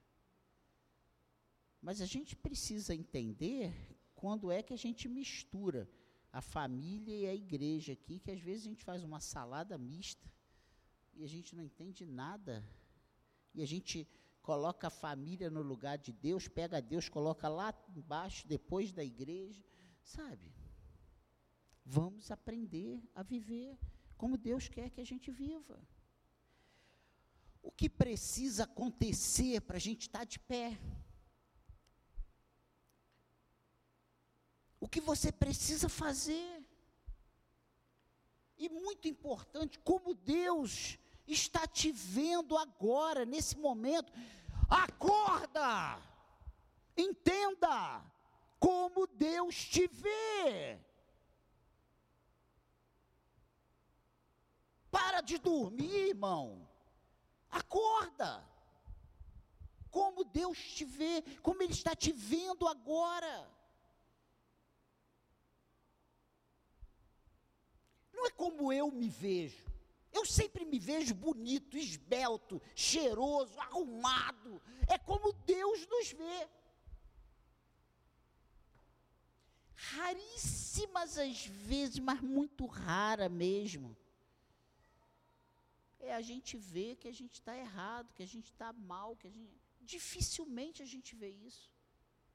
Mas 1.87 2.01
a 2.01 2.07
gente 2.15 2.35
precisa 2.35 2.93
entender 2.93 3.73
quando 4.17 4.51
é 4.51 4.61
que 4.61 4.75
a 4.75 4.77
gente 4.77 5.07
mistura 5.09 5.89
a 6.33 6.41
família 6.41 7.15
e 7.17 7.27
a 7.29 7.33
igreja 7.33 7.93
aqui, 7.93 8.19
que 8.19 8.33
às 8.33 8.41
vezes 8.41 8.67
a 8.67 8.71
gente 8.71 8.83
faz 8.83 9.05
uma 9.05 9.21
salada 9.21 9.79
mista 9.79 10.29
e 11.15 11.23
a 11.23 11.29
gente 11.29 11.55
não 11.55 11.63
entende 11.63 12.05
nada. 12.05 12.55
E 13.55 13.63
a 13.63 13.67
gente 13.73 14.05
coloca 14.43 14.89
a 14.89 14.91
família 14.91 15.49
no 15.49 15.63
lugar 15.63 15.97
de 15.97 16.13
Deus, 16.13 16.49
pega 16.49 16.83
Deus, 16.83 17.09
coloca 17.09 17.49
lá 17.49 17.73
embaixo, 17.95 18.49
depois 18.49 18.91
da 18.91 19.05
igreja, 19.05 19.65
sabe? 20.03 20.53
Vamos 21.85 22.33
aprender 22.33 23.01
a 23.15 23.23
viver 23.23 23.79
como 24.17 24.37
Deus 24.37 24.69
quer 24.69 24.91
que 24.91 25.01
a 25.01 25.07
gente 25.07 25.31
viva. 25.31 25.81
O 27.63 27.71
que 27.71 27.89
precisa 27.89 28.65
acontecer 28.65 29.61
para 29.61 29.77
a 29.77 29.85
gente 29.89 30.09
estar 30.09 30.19
tá 30.19 30.25
de 30.25 30.41
pé? 30.41 30.77
O 34.87 34.89
que 34.89 35.01
você 35.01 35.33
precisa 35.33 35.89
fazer? 35.89 36.65
E 38.57 38.69
muito 38.69 39.09
importante, 39.09 39.81
como 39.81 40.15
Deus 40.15 40.97
está 41.27 41.67
te 41.67 41.91
vendo 41.91 42.57
agora, 42.57 43.25
nesse 43.25 43.59
momento. 43.59 44.13
Acorda! 44.71 46.01
Entenda 46.97 48.01
como 48.61 49.09
Deus 49.09 49.57
te 49.57 49.89
vê. 49.89 50.79
Para 54.89 55.21
de 55.21 55.37
dormir, 55.39 56.11
irmão. 56.11 56.65
Acorda. 57.51 58.49
Como 59.91 60.23
Deus 60.23 60.57
te 60.59 60.85
vê, 60.85 61.25
como 61.43 61.61
Ele 61.61 61.73
está 61.73 61.97
te 61.97 62.13
vendo 62.13 62.69
agora. 62.69 63.56
Não 68.17 68.27
é 68.27 68.31
como 68.31 68.73
eu 68.73 68.91
me 68.91 69.09
vejo. 69.09 69.65
Eu 70.11 70.25
sempre 70.25 70.65
me 70.65 70.79
vejo 70.79 71.15
bonito, 71.15 71.77
esbelto, 71.77 72.61
cheiroso, 72.75 73.61
arrumado. 73.61 74.63
É 74.89 74.97
como 74.97 75.33
Deus 75.33 75.87
nos 75.87 76.13
vê. 76.13 76.49
Raríssimas 79.75 81.19
as 81.19 81.45
vezes, 81.45 81.99
mas 81.99 82.21
muito 82.23 82.65
rara 82.65 83.29
mesmo. 83.29 83.95
É 86.01 86.15
a 86.15 86.23
gente 86.23 86.57
ver 86.57 86.97
que 86.97 87.09
a 87.09 87.13
gente 87.13 87.35
está 87.35 87.55
errado, 87.57 88.15
que 88.15 88.23
a 88.23 88.27
gente 88.27 88.47
está 88.47 88.73
mal, 88.73 89.17
que 89.17 89.27
a 89.27 89.31
gente. 89.31 89.53
Dificilmente 89.83 90.83
a 90.83 90.87
gente 90.87 91.15
vê 91.15 91.29
isso. 91.31 91.71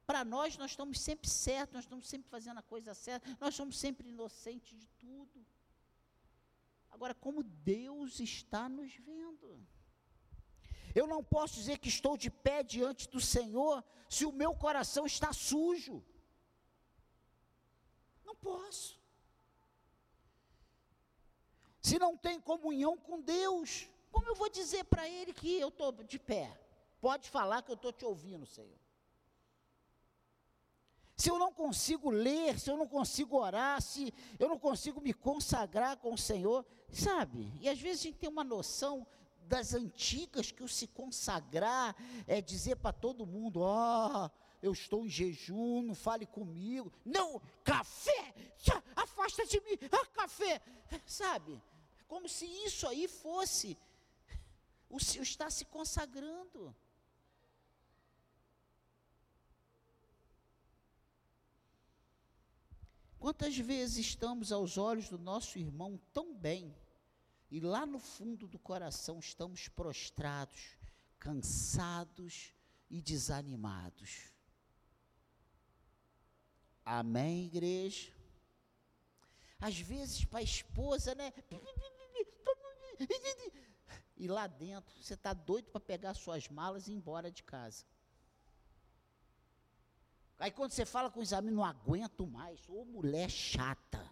Para 0.06 0.24
nós, 0.24 0.56
nós 0.58 0.72
estamos 0.72 1.00
sempre 1.00 1.28
certos, 1.30 1.74
nós 1.74 1.86
estamos 1.86 2.08
sempre 2.08 2.30
fazendo 2.30 2.60
a 2.60 2.64
coisa 2.64 2.94
certa, 2.94 3.36
nós 3.40 3.56
somos 3.56 3.78
sempre 3.78 4.10
inocentes 4.10 4.78
de 4.78 4.88
tudo. 5.00 5.46
Agora, 6.91 7.15
como 7.15 7.41
Deus 7.43 8.19
está 8.19 8.69
nos 8.69 8.93
vendo. 8.95 9.65
Eu 10.93 11.07
não 11.07 11.24
posso 11.24 11.55
dizer 11.55 11.77
que 11.79 11.89
estou 11.89 12.17
de 12.17 12.29
pé 12.29 12.62
diante 12.63 13.10
do 13.10 13.19
Senhor 13.19 13.83
se 14.10 14.25
o 14.25 14.31
meu 14.31 14.53
coração 14.53 15.05
está 15.05 15.31
sujo. 15.31 16.03
Não 18.25 18.36
posso. 18.36 19.00
Se 21.81 21.98
não 21.98 22.15
tem 22.15 22.39
comunhão 22.39 22.98
com 22.98 23.21
Deus, 23.21 23.89
como 24.12 24.27
eu 24.27 24.36
vou 24.36 24.50
dizer 24.50 24.83
para 24.83 25.07
Ele 25.07 25.33
que 25.33 25.60
eu 25.60 25.69
estou 25.69 25.91
de 26.03 26.19
pé? 26.19 26.60
Pode 27.00 27.29
falar 27.29 27.63
que 27.63 27.71
eu 27.71 27.75
estou 27.75 27.91
te 27.91 28.05
ouvindo, 28.05 28.45
Senhor. 28.45 28.77
Se 31.21 31.29
eu 31.29 31.38
não 31.38 31.53
consigo 31.53 32.10
ler, 32.10 32.60
se 32.60 32.71
eu 32.71 32.75
não 32.75 32.88
consigo 32.88 33.38
orar, 33.38 33.79
se 33.79 34.12
eu 34.39 34.49
não 34.49 34.57
consigo 34.57 34.99
me 34.99 35.13
consagrar 35.13 35.95
com 35.97 36.15
o 36.15 36.17
Senhor, 36.17 36.65
sabe? 36.91 37.53
E 37.62 37.69
às 37.69 37.79
vezes 37.79 37.99
a 37.99 38.03
gente 38.05 38.17
tem 38.17 38.27
uma 38.27 38.43
noção 38.43 39.05
das 39.43 39.75
antigas 39.75 40.51
que 40.51 40.63
o 40.63 40.67
se 40.67 40.88
consagrar 40.88 41.95
é 42.25 42.41
dizer 42.41 42.77
para 42.77 42.91
todo 42.91 43.27
mundo: 43.27 43.60
ó, 43.62 44.25
oh, 44.25 44.29
eu 44.63 44.71
estou 44.71 45.05
em 45.05 45.10
jejum, 45.10 45.84
não 45.84 45.93
fale 45.93 46.25
comigo. 46.25 46.91
Não, 47.05 47.39
café, 47.63 48.34
afasta 48.95 49.45
de 49.45 49.62
mim, 49.62 49.77
ah, 49.91 50.05
café, 50.07 50.60
sabe? 51.05 51.62
Como 52.07 52.27
se 52.27 52.47
isso 52.47 52.88
aí 52.88 53.07
fosse 53.07 53.77
o, 54.89 54.97
estar 54.97 55.51
se 55.51 55.65
consagrando. 55.65 56.75
Quantas 63.21 63.55
vezes 63.55 63.99
estamos 63.99 64.51
aos 64.51 64.79
olhos 64.79 65.07
do 65.07 65.19
nosso 65.19 65.60
irmão 65.60 66.01
tão 66.12 66.34
bem, 66.34 66.75
e 67.51 67.60
lá 67.60 67.86
no 67.86 67.99
fundo 67.99 68.47
do 68.47 68.57
coração 68.57 69.19
estamos 69.19 69.67
prostrados, 69.67 70.75
cansados 71.19 72.51
e 72.89 72.99
desanimados. 72.99 74.34
Amém, 76.84 77.45
igreja? 77.45 78.12
Às 79.60 79.77
vezes 79.79 80.25
para 80.25 80.39
a 80.39 80.43
esposa, 80.43 81.13
né? 81.13 81.31
E 84.17 84.27
lá 84.27 84.47
dentro, 84.47 84.95
você 84.99 85.13
está 85.13 85.31
doido 85.31 85.69
para 85.69 85.79
pegar 85.79 86.15
suas 86.15 86.49
malas 86.49 86.88
e 86.88 86.91
ir 86.91 86.95
embora 86.95 87.29
de 87.29 87.43
casa. 87.43 87.86
Aí 90.41 90.49
quando 90.49 90.71
você 90.71 90.86
fala 90.88 91.12
com 91.12 91.19
os 91.19 91.34
amigos, 91.34 91.56
não 91.56 91.63
aguento 91.63 92.25
mais, 92.25 92.67
ou 92.67 92.84
mulher 92.84 93.30
chata, 93.30 94.04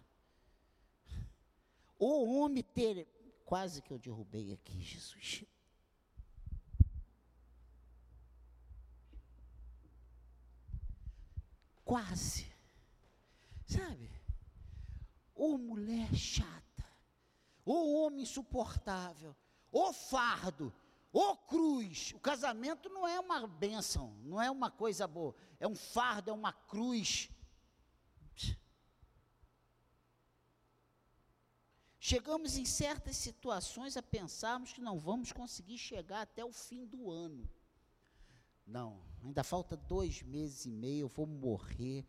ou 1.98 2.38
homem 2.38 2.62
ter. 2.62 3.08
Quase 3.44 3.82
que 3.82 3.92
eu 3.92 3.98
derrubei 3.98 4.52
aqui, 4.52 4.80
Jesus. 4.80 5.44
Quase. 11.84 12.46
Sabe? 13.66 14.08
Ou 15.34 15.58
mulher 15.58 16.14
chata, 16.14 16.84
ou 17.64 18.06
homem 18.06 18.22
insuportável, 18.22 19.34
ou 19.72 19.92
fardo, 19.92 20.72
Ô 21.12 21.36
cruz, 21.36 22.12
o 22.14 22.20
casamento 22.20 22.88
não 22.88 23.06
é 23.06 23.18
uma 23.18 23.46
bênção, 23.46 24.14
não 24.22 24.40
é 24.40 24.50
uma 24.50 24.70
coisa 24.70 25.08
boa, 25.08 25.34
é 25.58 25.66
um 25.66 25.74
fardo, 25.74 26.30
é 26.30 26.32
uma 26.32 26.52
cruz. 26.52 27.28
Chegamos 31.98 32.56
em 32.56 32.64
certas 32.64 33.16
situações 33.16 33.96
a 33.96 34.02
pensarmos 34.02 34.72
que 34.72 34.80
não 34.80 34.98
vamos 34.98 35.32
conseguir 35.32 35.78
chegar 35.78 36.22
até 36.22 36.44
o 36.44 36.52
fim 36.52 36.86
do 36.86 37.10
ano. 37.10 37.48
Não, 38.70 39.02
ainda 39.24 39.42
falta 39.42 39.76
dois 39.76 40.22
meses 40.22 40.64
e 40.64 40.70
meio, 40.70 41.06
eu 41.06 41.08
vou 41.08 41.26
morrer. 41.26 42.06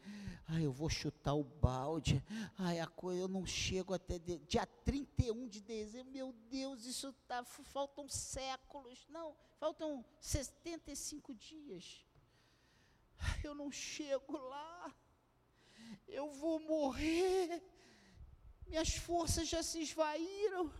Ai, 0.48 0.64
eu 0.64 0.72
vou 0.72 0.90
chutar 0.90 1.34
o 1.34 1.44
balde. 1.44 2.24
Ai, 2.56 2.80
a 2.80 2.86
coisa, 2.86 3.22
eu 3.22 3.28
não 3.28 3.48
chego 3.48 3.96
até 3.96 4.20
de, 4.20 4.38
dia 4.40 4.68
31 4.86 5.48
de 5.48 5.60
dezembro. 5.60 6.12
Meu 6.12 6.32
Deus, 6.52 6.86
isso 6.86 7.12
tá, 7.28 7.44
faltam 7.44 8.08
séculos. 8.08 9.08
Não, 9.10 9.36
faltam 9.58 10.06
75 10.20 11.34
dias. 11.34 12.06
Eu 13.44 13.56
não 13.56 13.72
chego 13.72 14.38
lá. 14.38 14.96
Eu 16.08 16.32
vou 16.32 16.60
morrer. 16.60 17.64
Minhas 18.68 18.96
forças 18.96 19.48
já 19.48 19.64
se 19.64 19.82
esvaíram. 19.82 20.72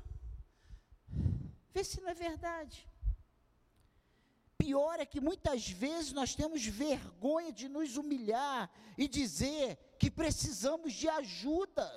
Vê 1.74 1.84
se 1.84 2.00
não 2.02 2.10
é 2.10 2.14
verdade 2.14 2.91
pior 4.62 5.00
é 5.00 5.06
que 5.06 5.20
muitas 5.20 5.68
vezes 5.68 6.14
nós 6.14 6.36
temos 6.36 6.64
vergonha 6.66 7.52
de 7.52 7.68
nos 7.68 7.98
humilhar 7.98 8.70
e 8.98 9.08
dizer 9.08 9.78
que 9.98 10.10
precisamos 10.12 10.94
de 10.94 11.10
ajuda. 11.10 11.88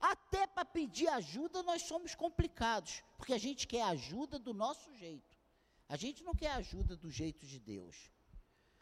Até 0.00 0.46
para 0.46 0.64
pedir 0.64 1.08
ajuda 1.08 1.62
nós 1.62 1.82
somos 1.82 2.14
complicados, 2.14 3.02
porque 3.16 3.32
a 3.32 3.38
gente 3.38 3.66
quer 3.66 3.82
ajuda 3.82 4.38
do 4.38 4.54
nosso 4.54 4.94
jeito. 4.94 5.36
A 5.88 5.96
gente 5.96 6.22
não 6.22 6.34
quer 6.34 6.52
ajuda 6.52 6.96
do 6.96 7.10
jeito 7.10 7.44
de 7.46 7.58
Deus. 7.58 8.10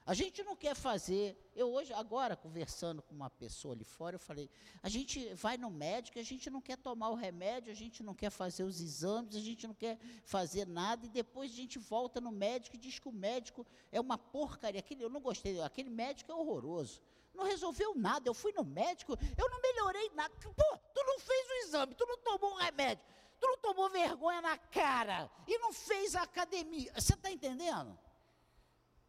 A 0.06 0.12
gente 0.12 0.42
não 0.42 0.54
quer 0.54 0.74
fazer. 0.74 1.34
Eu 1.56 1.72
hoje, 1.72 1.90
agora, 1.94 2.36
conversando 2.36 3.00
com 3.00 3.14
uma 3.14 3.30
pessoa 3.30 3.74
ali 3.74 3.84
fora, 3.84 4.16
eu 4.16 4.20
falei: 4.20 4.50
a 4.82 4.88
gente 4.88 5.32
vai 5.34 5.56
no 5.56 5.70
médico, 5.70 6.18
a 6.18 6.22
gente 6.22 6.50
não 6.50 6.60
quer 6.60 6.76
tomar 6.76 7.08
o 7.08 7.14
remédio, 7.14 7.72
a 7.72 7.74
gente 7.74 8.02
não 8.02 8.14
quer 8.14 8.28
fazer 8.28 8.64
os 8.64 8.80
exames, 8.80 9.34
a 9.34 9.40
gente 9.40 9.66
não 9.66 9.74
quer 9.74 9.98
fazer 10.22 10.66
nada, 10.66 11.06
e 11.06 11.08
depois 11.08 11.50
a 11.52 11.56
gente 11.56 11.78
volta 11.78 12.20
no 12.20 12.30
médico 12.30 12.76
e 12.76 12.78
diz 12.78 12.98
que 12.98 13.08
o 13.08 13.12
médico 13.12 13.66
é 13.90 13.98
uma 13.98 14.18
porcaria. 14.18 14.80
Aquele, 14.80 15.02
eu 15.02 15.08
não 15.08 15.22
gostei, 15.22 15.58
aquele 15.62 15.88
médico 15.88 16.30
é 16.30 16.34
horroroso. 16.34 17.00
não 17.34 17.44
resolveu 17.44 17.94
nada. 17.94 18.28
Eu 18.28 18.34
fui 18.34 18.52
no 18.52 18.62
médico, 18.62 19.16
eu 19.38 19.50
não 19.50 19.60
melhorei 19.62 20.10
nada. 20.14 20.34
Pô, 20.36 20.78
tu 20.94 21.02
não 21.02 21.18
fez 21.18 21.48
o 21.48 21.66
exame, 21.66 21.94
tu 21.94 22.04
não 22.04 22.18
tomou 22.18 22.52
um 22.52 22.56
remédio, 22.56 23.02
tu 23.40 23.46
não 23.46 23.56
tomou 23.56 23.88
vergonha 23.88 24.42
na 24.42 24.58
cara 24.58 25.30
e 25.46 25.56
não 25.56 25.72
fez 25.72 26.14
a 26.14 26.22
academia. 26.24 26.92
Você 26.94 27.14
está 27.14 27.30
entendendo? 27.30 27.98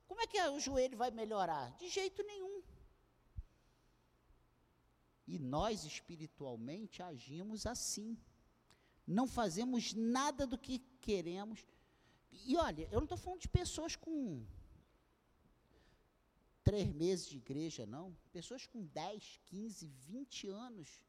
Como 0.08 0.22
é 0.22 0.28
que 0.28 0.42
o 0.50 0.60
joelho 0.60 0.98
vai 0.98 1.12
melhorar? 1.12 1.76
De 1.78 1.90
jeito 1.90 2.24
nenhum. 2.24 2.62
E 5.28 5.40
nós 5.40 5.84
espiritualmente 5.84 7.02
agimos 7.02 7.66
assim. 7.66 8.18
Não 9.06 9.28
fazemos 9.28 9.94
nada 9.94 10.46
do 10.46 10.58
que 10.58 10.80
queremos. 11.02 11.66
E 12.32 12.56
olha, 12.58 12.88
eu 12.92 13.00
não 13.00 13.04
estou 13.04 13.18
falando 13.18 13.42
de 13.42 13.48
pessoas 13.48 13.96
com 13.96 14.46
três 16.64 16.92
meses 16.94 17.28
de 17.28 17.38
igreja, 17.38 17.86
não. 17.86 18.16
Pessoas 18.32 18.66
com 18.66 18.84
10, 18.86 19.40
15, 19.46 19.88
20 19.88 20.50
anos. 20.50 21.02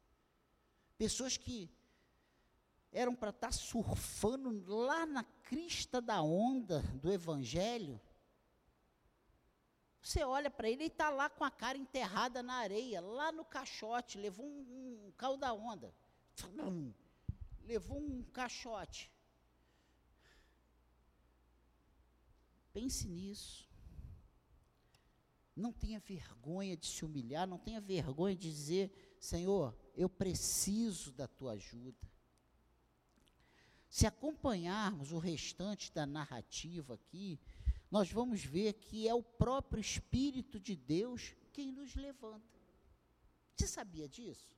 Pessoas 0.97 1.37
que 1.37 1.69
eram 2.91 3.15
para 3.15 3.29
estar 3.29 3.47
tá 3.47 3.51
surfando 3.51 4.63
lá 4.65 5.05
na 5.05 5.23
crista 5.23 6.01
da 6.01 6.21
onda 6.21 6.81
do 7.01 7.11
Evangelho. 7.11 7.99
Você 10.07 10.23
olha 10.23 10.49
para 10.49 10.69
ele 10.69 10.85
e 10.85 10.87
está 10.87 11.09
lá 11.09 11.29
com 11.29 11.43
a 11.43 11.51
cara 11.51 11.77
enterrada 11.77 12.41
na 12.41 12.53
areia, 12.53 13.01
lá 13.01 13.29
no 13.29 13.43
caixote, 13.43 14.17
levou 14.17 14.45
um, 14.45 15.07
um 15.07 15.11
caldo 15.17 15.41
da 15.41 15.53
onda. 15.53 15.93
Levou 17.65 17.99
um 17.99 18.23
caixote. 18.31 19.11
Pense 22.71 23.05
nisso. 23.05 23.69
Não 25.53 25.73
tenha 25.73 25.99
vergonha 25.99 26.77
de 26.77 26.87
se 26.87 27.03
humilhar, 27.03 27.45
não 27.45 27.57
tenha 27.57 27.81
vergonha 27.81 28.33
de 28.33 28.49
dizer: 28.49 29.17
Senhor, 29.19 29.77
eu 29.93 30.07
preciso 30.07 31.11
da 31.11 31.27
tua 31.27 31.51
ajuda. 31.51 32.07
Se 33.89 34.07
acompanharmos 34.07 35.11
o 35.11 35.19
restante 35.19 35.91
da 35.91 36.05
narrativa 36.05 36.93
aqui, 36.93 37.37
nós 37.89 38.11
vamos 38.11 38.43
ver 38.43 38.73
que 38.73 39.07
é 39.07 39.13
o 39.13 39.23
próprio 39.23 39.79
Espírito 39.79 40.59
de 40.59 40.75
Deus 40.75 41.35
quem 41.53 41.71
nos 41.71 41.95
levanta. 41.95 42.57
Você 43.55 43.67
sabia 43.67 44.07
disso? 44.07 44.55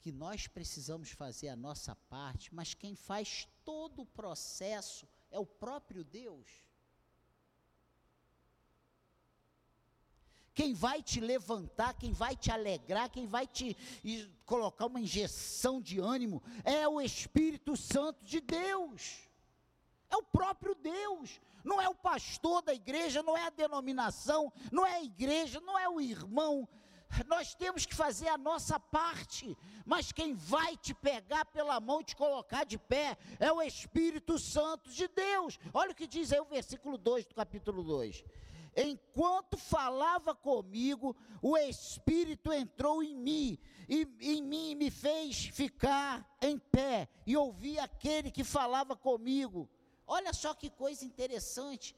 Que 0.00 0.10
nós 0.10 0.46
precisamos 0.46 1.10
fazer 1.10 1.48
a 1.48 1.56
nossa 1.56 1.94
parte, 1.94 2.52
mas 2.54 2.74
quem 2.74 2.96
faz 2.96 3.46
todo 3.64 4.02
o 4.02 4.06
processo 4.06 5.06
é 5.30 5.38
o 5.38 5.46
próprio 5.46 6.02
Deus. 6.02 6.48
Quem 10.54 10.74
vai 10.74 11.00
te 11.00 11.20
levantar, 11.20 11.94
quem 11.94 12.10
vai 12.10 12.34
te 12.34 12.50
alegrar, 12.50 13.08
quem 13.08 13.26
vai 13.28 13.46
te 13.46 13.76
colocar 14.44 14.86
uma 14.86 15.00
injeção 15.00 15.80
de 15.80 16.00
ânimo 16.00 16.42
é 16.64 16.88
o 16.88 17.00
Espírito 17.00 17.76
Santo 17.76 18.24
de 18.24 18.40
Deus. 18.40 19.27
É 20.10 20.16
o 20.16 20.22
próprio 20.22 20.74
Deus. 20.74 21.40
Não 21.64 21.80
é 21.80 21.88
o 21.88 21.94
pastor 21.94 22.62
da 22.62 22.72
igreja, 22.72 23.22
não 23.22 23.36
é 23.36 23.46
a 23.46 23.50
denominação, 23.50 24.52
não 24.72 24.86
é 24.86 24.96
a 24.96 25.02
igreja, 25.02 25.60
não 25.60 25.78
é 25.78 25.88
o 25.88 26.00
irmão. 26.00 26.68
Nós 27.26 27.54
temos 27.54 27.86
que 27.86 27.94
fazer 27.94 28.28
a 28.28 28.38
nossa 28.38 28.78
parte, 28.78 29.56
mas 29.84 30.12
quem 30.12 30.34
vai 30.34 30.76
te 30.76 30.94
pegar 30.94 31.44
pela 31.46 31.80
mão 31.80 32.00
e 32.00 32.04
te 32.04 32.14
colocar 32.14 32.64
de 32.64 32.78
pé 32.78 33.16
é 33.40 33.50
o 33.50 33.62
Espírito 33.62 34.38
Santo 34.38 34.90
de 34.90 35.08
Deus. 35.08 35.58
Olha 35.72 35.92
o 35.92 35.94
que 35.94 36.06
diz 36.06 36.32
aí 36.32 36.40
o 36.40 36.44
versículo 36.44 36.98
2 36.98 37.26
do 37.26 37.34
capítulo 37.34 37.82
2 37.82 38.24
enquanto 38.76 39.56
falava 39.56 40.34
comigo, 40.34 41.16
o 41.42 41.56
Espírito 41.56 42.52
entrou 42.52 43.02
em 43.02 43.16
mim, 43.16 43.58
e 43.88 44.06
em 44.20 44.42
mim 44.42 44.74
me 44.74 44.90
fez 44.90 45.46
ficar 45.46 46.26
em 46.40 46.58
pé, 46.58 47.08
e 47.26 47.36
ouvi 47.36 47.78
aquele 47.78 48.30
que 48.30 48.44
falava 48.44 48.94
comigo. 48.94 49.68
Olha 50.08 50.32
só 50.32 50.54
que 50.54 50.70
coisa 50.70 51.04
interessante. 51.04 51.94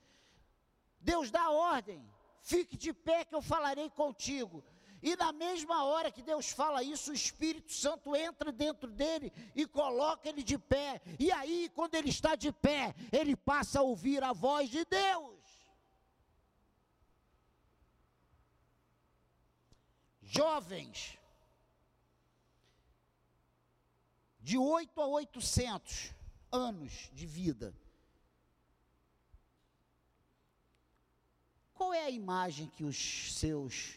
Deus 1.01 1.31
dá 1.31 1.49
ordem, 1.51 2.05
fique 2.43 2.77
de 2.77 2.93
pé 2.93 3.25
que 3.25 3.35
eu 3.35 3.41
falarei 3.41 3.89
contigo. 3.89 4.63
E 5.03 5.17
na 5.17 5.33
mesma 5.33 5.85
hora 5.85 6.11
que 6.11 6.21
Deus 6.21 6.51
fala 6.51 6.83
isso, 6.83 7.11
o 7.11 7.15
Espírito 7.15 7.73
Santo 7.73 8.15
entra 8.15 8.53
dentro 8.53 8.91
dele 8.91 9.33
e 9.57 9.67
coloca 9.67 10.29
ele 10.29 10.43
de 10.43 10.59
pé. 10.59 11.01
E 11.19 11.33
aí, 11.33 11.71
quando 11.75 11.95
ele 11.95 12.11
está 12.11 12.35
de 12.35 12.53
pé, 12.53 12.95
ele 13.11 13.35
passa 13.35 13.79
a 13.79 13.83
ouvir 13.83 14.23
a 14.23 14.35
voz 14.35 14.69
de 14.69 14.85
Deus. 14.85 15.41
jovens 20.31 21.19
de 24.39 24.57
8 24.57 25.01
a 25.01 25.07
800 25.07 26.15
anos 26.53 27.11
de 27.13 27.27
vida. 27.27 27.75
Qual 31.81 31.95
é 31.95 32.05
a 32.05 32.11
imagem 32.11 32.69
que 32.69 32.85
os 32.85 33.33
seus 33.33 33.95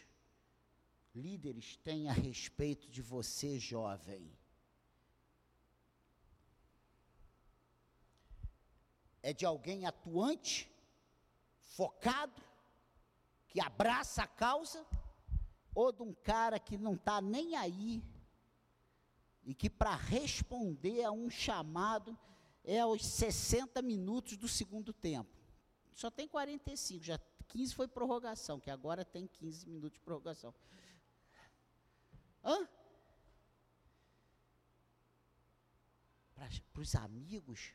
líderes 1.14 1.76
têm 1.84 2.08
a 2.08 2.14
respeito 2.14 2.88
de 2.88 3.02
você, 3.02 3.60
jovem? 3.60 4.32
É 9.22 9.34
de 9.34 9.46
alguém 9.46 9.86
atuante, 9.86 10.72
focado, 11.76 12.42
que 13.50 13.60
abraça 13.60 14.24
a 14.24 14.28
causa? 14.28 14.88
ou 15.76 15.92
de 15.92 16.04
um 16.04 16.14
cara 16.14 16.58
que 16.60 16.78
não 16.78 16.94
está 16.94 17.20
nem 17.20 17.58
aí 17.58 18.02
e 19.44 19.54
que 19.54 19.70
para 19.70 19.94
responder 19.94 21.04
a 21.04 21.12
um 21.12 21.30
chamado 21.30 22.18
é 22.64 22.80
aos 22.80 23.06
60 23.06 23.82
minutos 23.82 24.38
do 24.38 24.48
segundo 24.48 24.94
tempo. 24.94 25.44
Só 25.94 26.10
tem 26.10 26.28
45, 26.28 27.04
já 27.04 27.18
15 27.54 27.76
foi 27.76 27.88
prorrogação, 27.88 28.60
que 28.60 28.72
agora 28.72 29.06
tem 29.06 29.28
15 29.28 29.70
minutos 29.70 29.94
de 29.94 30.00
prorrogação. 30.00 30.54
Hã? 32.44 32.68
Para 36.74 36.82
os 36.82 36.96
amigos, 36.96 37.74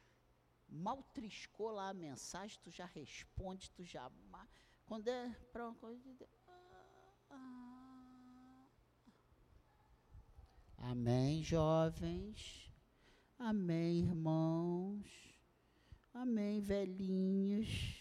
mal 0.69 1.01
triscou 1.14 1.71
lá 1.71 1.91
a 1.91 1.95
mensagem, 1.95 2.59
tu 2.61 2.71
já 2.71 2.87
responde, 2.87 3.71
tu 3.71 3.85
já. 3.85 4.11
Quando 4.85 5.07
é 5.09 5.31
para 5.53 5.69
uma 5.69 5.75
coisa. 5.77 6.29
Ah. 7.31 8.67
Amém, 10.77 11.43
jovens. 11.43 12.73
Amém, 13.38 14.01
irmãos. 14.01 15.07
Amém, 16.12 16.61
velhinhos. 16.61 17.97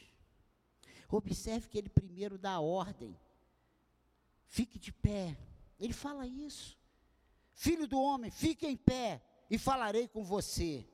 Observe 1.10 1.70
que 1.70 1.78
ele 1.78 1.89
primeiro 1.89 2.38
dá 2.38 2.54
a 2.54 2.62
ordem. 2.62 3.17
Fique 4.48 4.78
de 4.78 4.91
pé. 4.91 5.38
Ele 5.80 5.93
fala 5.93 6.26
isso. 6.26 6.78
Filho 7.54 7.88
do 7.88 8.00
homem, 8.00 8.30
fique 8.30 8.67
em 8.67 8.78
pé 8.78 9.22
e 9.50 9.58
falarei 9.58 10.08
com 10.08 10.24
você. 10.24 10.88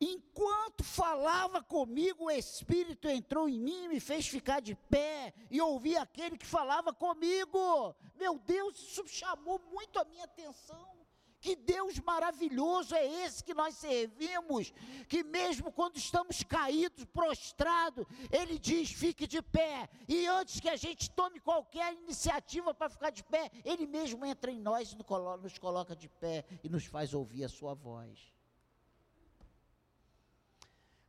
Enquanto 0.00 0.84
falava 0.84 1.62
comigo, 1.62 2.24
o 2.24 2.30
Espírito 2.30 3.08
entrou 3.08 3.48
em 3.48 3.58
mim 3.58 3.84
e 3.84 3.88
me 3.88 4.00
fez 4.00 4.26
ficar 4.26 4.60
de 4.60 4.74
pé 4.74 5.32
e 5.50 5.60
ouvi 5.60 5.96
aquele 5.96 6.36
que 6.36 6.46
falava 6.46 6.92
comigo. 6.92 7.94
Meu 8.14 8.38
Deus, 8.38 8.78
isso 8.78 9.06
chamou 9.08 9.58
muito 9.70 9.98
a 9.98 10.04
minha 10.04 10.24
atenção. 10.24 10.95
Que 11.40 11.54
Deus 11.54 11.98
maravilhoso 12.00 12.94
é 12.94 13.06
esse 13.24 13.44
que 13.44 13.54
nós 13.54 13.74
servimos, 13.74 14.72
que 15.08 15.22
mesmo 15.22 15.70
quando 15.70 15.96
estamos 15.96 16.42
caídos, 16.42 17.04
prostrados, 17.06 18.06
Ele 18.30 18.58
diz: 18.58 18.90
fique 18.90 19.26
de 19.26 19.40
pé, 19.42 19.88
e 20.08 20.26
antes 20.26 20.60
que 20.60 20.68
a 20.68 20.76
gente 20.76 21.10
tome 21.10 21.38
qualquer 21.40 21.92
iniciativa 21.94 22.74
para 22.74 22.88
ficar 22.88 23.10
de 23.10 23.22
pé, 23.22 23.50
Ele 23.64 23.86
mesmo 23.86 24.24
entra 24.24 24.50
em 24.50 24.60
nós 24.60 24.92
e 24.92 24.96
nos 24.96 25.58
coloca 25.58 25.94
de 25.94 26.08
pé 26.08 26.44
e 26.64 26.68
nos 26.68 26.86
faz 26.86 27.14
ouvir 27.14 27.44
a 27.44 27.48
Sua 27.48 27.74
voz. 27.74 28.36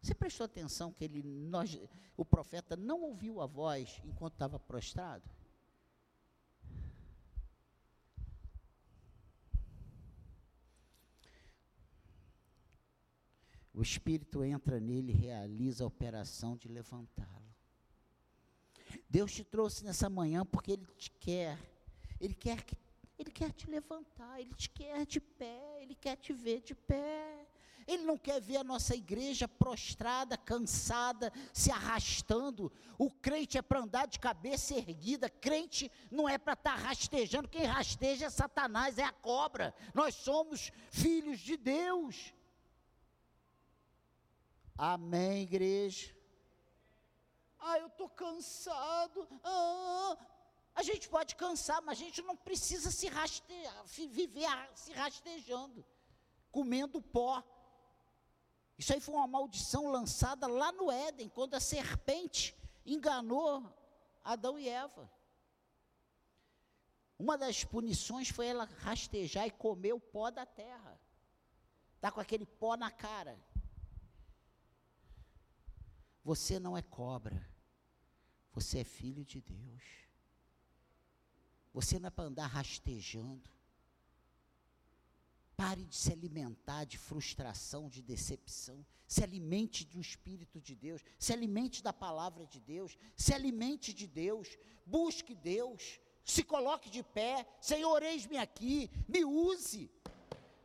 Você 0.07 0.15
prestou 0.15 0.45
atenção 0.45 0.93
que 0.93 1.03
ele, 1.03 1.21
nós, 1.21 1.77
o 2.15 2.23
profeta 2.23 2.77
não 2.77 3.01
ouviu 3.01 3.41
a 3.41 3.45
voz 3.45 4.01
enquanto 4.05 4.33
estava 4.33 4.57
prostrado? 4.57 5.29
O 13.77 13.81
Espírito 13.83 14.43
entra 14.43 14.79
nele 14.79 15.11
e 15.11 15.15
realiza 15.15 15.83
a 15.83 15.87
operação 15.87 16.57
de 16.57 16.67
levantá-lo. 16.67 17.55
Deus 19.07 19.31
te 19.31 19.43
trouxe 19.43 19.85
nessa 19.85 20.09
manhã 20.09 20.43
porque 20.43 20.71
Ele 20.71 20.87
te 20.97 21.11
quer. 21.11 21.59
Ele 22.19 22.33
quer 22.33 22.63
que 22.63 22.75
ele 23.19 23.31
quer 23.31 23.51
te 23.51 23.69
levantar, 23.69 24.39
Ele 24.39 24.53
te 24.53 24.69
quer 24.69 25.05
de 25.05 25.19
pé, 25.19 25.81
Ele 25.81 25.93
quer 25.93 26.15
te 26.15 26.33
ver 26.33 26.61
de 26.61 26.73
pé. 26.73 27.47
Ele 27.87 28.03
não 28.03 28.17
quer 28.17 28.41
ver 28.41 28.57
a 28.57 28.63
nossa 28.63 28.95
igreja 28.95 29.47
prostrada, 29.47 30.37
cansada, 30.37 31.31
se 31.53 31.71
arrastando. 31.71 32.71
O 32.97 33.11
crente 33.11 33.59
é 33.59 33.61
para 33.61 33.79
andar 33.79 34.07
de 34.07 34.19
cabeça 34.19 34.73
erguida. 34.73 35.29
Crente 35.29 35.91
não 36.11 36.27
é 36.27 36.37
para 36.37 36.53
estar 36.53 36.75
tá 36.75 36.87
rastejando. 36.87 37.47
Quem 37.47 37.63
rasteja 37.63 38.25
é 38.25 38.29
Satanás, 38.29 38.97
é 38.97 39.03
a 39.03 39.11
cobra. 39.11 39.73
Nós 39.93 40.15
somos 40.15 40.71
filhos 40.89 41.39
de 41.39 41.55
Deus. 41.57 42.33
Amém, 44.77 45.41
igreja. 45.41 46.15
Ah, 47.57 47.79
eu 47.79 47.87
estou 47.87 48.07
cansado. 48.07 49.27
Ah, 49.43 50.17
a 50.75 50.83
gente 50.83 51.09
pode 51.09 51.35
cansar, 51.35 51.81
mas 51.81 51.97
a 51.97 52.01
gente 52.03 52.21
não 52.21 52.37
precisa 52.37 52.91
se 52.91 53.07
rastejar, 53.07 53.83
viver 53.85 54.47
se 54.75 54.93
rastejando, 54.93 55.83
comendo 56.51 57.01
pó. 57.01 57.43
Isso 58.77 58.93
aí 58.93 59.01
foi 59.01 59.15
uma 59.15 59.25
maldição 59.25 59.87
lançada 59.89 60.45
lá 60.45 60.71
no 60.71 60.91
Éden, 60.91 61.27
quando 61.29 61.55
a 61.55 61.59
serpente 61.59 62.55
enganou 62.85 63.65
Adão 64.23 64.59
e 64.59 64.69
Eva. 64.69 65.11
Uma 67.17 67.35
das 67.35 67.63
punições 67.63 68.29
foi 68.29 68.45
ela 68.45 68.65
rastejar 68.81 69.47
e 69.47 69.51
comer 69.51 69.93
o 69.93 69.99
pó 69.99 70.29
da 70.29 70.45
terra. 70.45 71.01
Está 71.95 72.11
com 72.11 72.21
aquele 72.21 72.45
pó 72.45 72.77
na 72.77 72.91
cara. 72.91 73.35
Você 76.27 76.59
não 76.59 76.75
é 76.77 76.81
cobra. 76.81 77.41
Você 78.51 78.79
é 78.79 78.83
filho 78.83 79.23
de 79.23 79.39
Deus. 79.39 79.83
Você 81.73 81.97
não 81.97 82.07
é 82.07 82.09
para 82.09 82.25
andar 82.25 82.47
rastejando. 82.47 83.49
Pare 85.55 85.85
de 85.85 85.95
se 85.95 86.11
alimentar 86.11 86.83
de 86.83 86.97
frustração, 86.97 87.87
de 87.87 88.01
decepção. 88.01 88.85
Se 89.07 89.23
alimente 89.23 89.85
do 89.85 90.01
Espírito 90.01 90.59
de 90.59 90.75
Deus. 90.75 91.01
Se 91.17 91.31
alimente 91.31 91.81
da 91.81 91.93
palavra 91.93 92.45
de 92.45 92.59
Deus. 92.59 92.97
Se 93.15 93.33
alimente 93.33 93.93
de 93.93 94.05
Deus. 94.05 94.49
Busque 94.85 95.33
Deus. 95.33 95.97
Se 96.25 96.43
coloque 96.43 96.89
de 96.89 97.03
pé. 97.03 97.47
Senhor, 97.61 98.03
eis-me 98.03 98.37
aqui. 98.37 98.91
Me 99.07 99.23
use. 99.23 99.89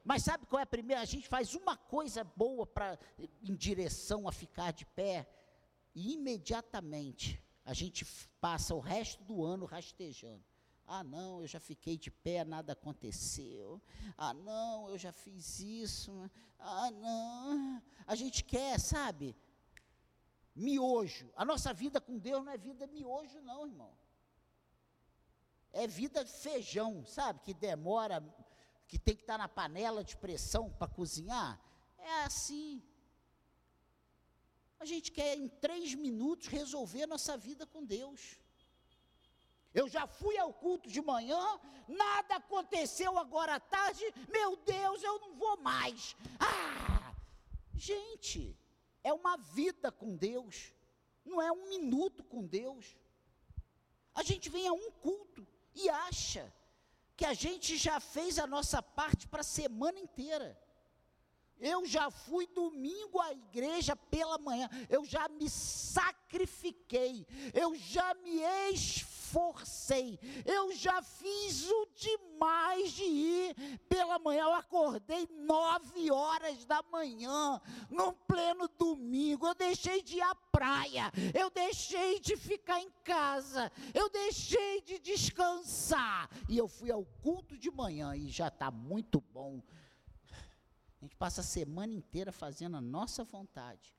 Mas 0.05 0.25
sabe 0.25 0.45
qual 0.47 0.59
é 0.59 0.65
a 0.65 0.67
primeira? 0.67 1.01
A 1.01 1.05
gente 1.05 1.29
faz 1.29 1.55
uma 1.55 1.77
coisa 1.77 2.25
boa 2.25 2.67
para 2.67 2.99
em 3.41 3.55
direção 3.55 4.27
a 4.27 4.33
ficar 4.33 4.73
de 4.73 4.85
pé 4.85 5.25
e 5.95 6.15
imediatamente 6.15 7.43
a 7.65 7.75
gente 7.75 8.05
passa 8.41 8.75
o 8.75 8.81
resto 8.81 9.23
do 9.25 9.45
ano 9.45 9.65
rastejando. 9.65 10.45
Ah, 10.87 11.05
não, 11.05 11.41
eu 11.41 11.47
já 11.47 11.61
fiquei 11.61 11.97
de 11.97 12.11
pé, 12.11 12.45
nada 12.45 12.73
aconteceu. 12.73 13.81
Ah, 14.17 14.35
não, 14.35 14.91
eu 14.91 14.99
já 14.99 15.13
fiz 15.13 15.61
isso. 15.61 16.13
Ah, 16.59 16.91
não. 16.91 17.83
A 18.07 18.15
gente 18.15 18.43
quer, 18.45 18.79
sabe? 18.81 19.37
Miojo. 20.55 21.31
A 21.35 21.45
nossa 21.45 21.73
vida 21.73 22.01
com 22.01 22.19
Deus 22.19 22.45
não 22.45 22.53
é 22.53 22.59
vida 22.59 22.87
miojo, 22.87 23.41
não, 23.41 23.67
irmão. 23.67 23.97
É 25.73 25.87
vida 25.87 26.27
feijão, 26.27 27.07
sabe? 27.07 27.41
Que 27.41 27.55
demora, 27.55 28.23
que 28.87 28.99
tem 28.99 29.17
que 29.17 29.23
estar 29.23 29.39
na 29.39 29.49
panela 29.49 30.05
de 30.05 30.17
pressão 30.17 30.71
para 30.71 30.89
cozinhar. 30.89 31.59
É 31.97 32.25
assim. 32.25 32.83
A 34.83 34.85
gente 34.85 35.13
quer 35.13 35.39
em 35.39 35.47
três 35.47 35.95
minutos 35.95 36.49
resolver 36.49 37.07
nossa 37.07 37.37
vida 37.37 37.65
com 37.65 37.85
Deus. 37.85 38.21
Eu 39.73 39.89
já 39.89 40.09
fui 40.09 40.37
ao 40.37 40.53
culto 40.53 40.89
de 40.89 41.01
manhã, 41.01 41.41
nada 41.87 42.35
aconteceu 42.35 43.17
agora 43.17 43.55
à 43.55 43.61
tarde, 43.61 44.05
meu 44.29 44.57
Deus, 44.57 45.01
eu 45.05 45.21
não 45.21 45.37
vou 45.37 45.57
mais. 45.59 46.17
Ah! 46.41 47.15
Gente, 47.77 48.59
é 49.05 49.13
uma 49.13 49.37
vida 49.37 49.93
com 49.93 50.17
Deus, 50.17 50.73
não 51.25 51.41
é 51.41 51.53
um 51.53 51.69
minuto 51.69 52.25
com 52.25 52.45
Deus. 52.45 52.97
A 54.13 54.25
gente 54.25 54.51
vem 54.51 54.67
a 54.67 54.73
um 54.73 54.91
culto 54.91 55.47
e 55.77 55.89
acha 55.89 56.53
que 57.17 57.25
a 57.25 57.35
gente 57.35 57.77
já 57.77 58.01
fez 58.01 58.37
a 58.37 58.49
nossa 58.49 58.83
parte 58.83 59.29
para 59.29 59.43
a 59.43 59.45
semana 59.45 60.01
inteira. 60.01 60.61
Eu 61.63 61.87
já 61.87 62.11
fui 62.11 62.45
domingo 62.49 63.21
à 63.21 63.33
igreja 63.33 63.95
pela 63.95 64.37
manhã, 64.37 64.69
eu 64.91 65.05
já 65.05 65.29
me 65.29 65.49
sacrifiquei, 65.49 67.25
eu 67.55 67.77
já 67.77 68.13
me 68.15 68.41
esforcei, 68.73 70.19
eu 70.45 70.75
já 70.75 71.01
fiz 71.01 71.71
o 71.71 71.87
demais 71.95 72.91
de 72.91 73.05
ir 73.05 73.79
pela 73.89 74.19
manhã. 74.19 74.43
Eu 74.43 74.55
acordei 74.55 75.29
nove 75.31 76.11
horas 76.11 76.65
da 76.65 76.83
manhã, 76.91 77.61
num 77.89 78.13
pleno 78.13 78.69
domingo. 78.77 79.47
Eu 79.47 79.55
deixei 79.55 80.03
de 80.03 80.17
ir 80.17 80.23
à 80.23 80.35
praia, 80.35 81.13
eu 81.33 81.49
deixei 81.49 82.19
de 82.19 82.37
ficar 82.37 82.81
em 82.81 82.91
casa, 83.05 83.71
eu 83.95 84.11
deixei 84.11 84.81
de 84.81 84.99
descansar. 84.99 86.29
E 86.49 86.59
eu 86.59 86.67
fui 86.67 86.91
ao 86.91 87.05
culto 87.23 87.57
de 87.57 87.71
manhã 87.71 88.17
e 88.17 88.29
já 88.29 88.49
está 88.49 88.69
muito 88.69 89.21
bom 89.21 89.63
a 91.03 91.05
gente 91.05 91.17
passa 91.17 91.41
a 91.41 91.45
semana 91.45 91.93
inteira 91.93 92.31
fazendo 92.31 92.77
a 92.77 92.81
nossa 92.81 93.25
vontade. 93.25 93.93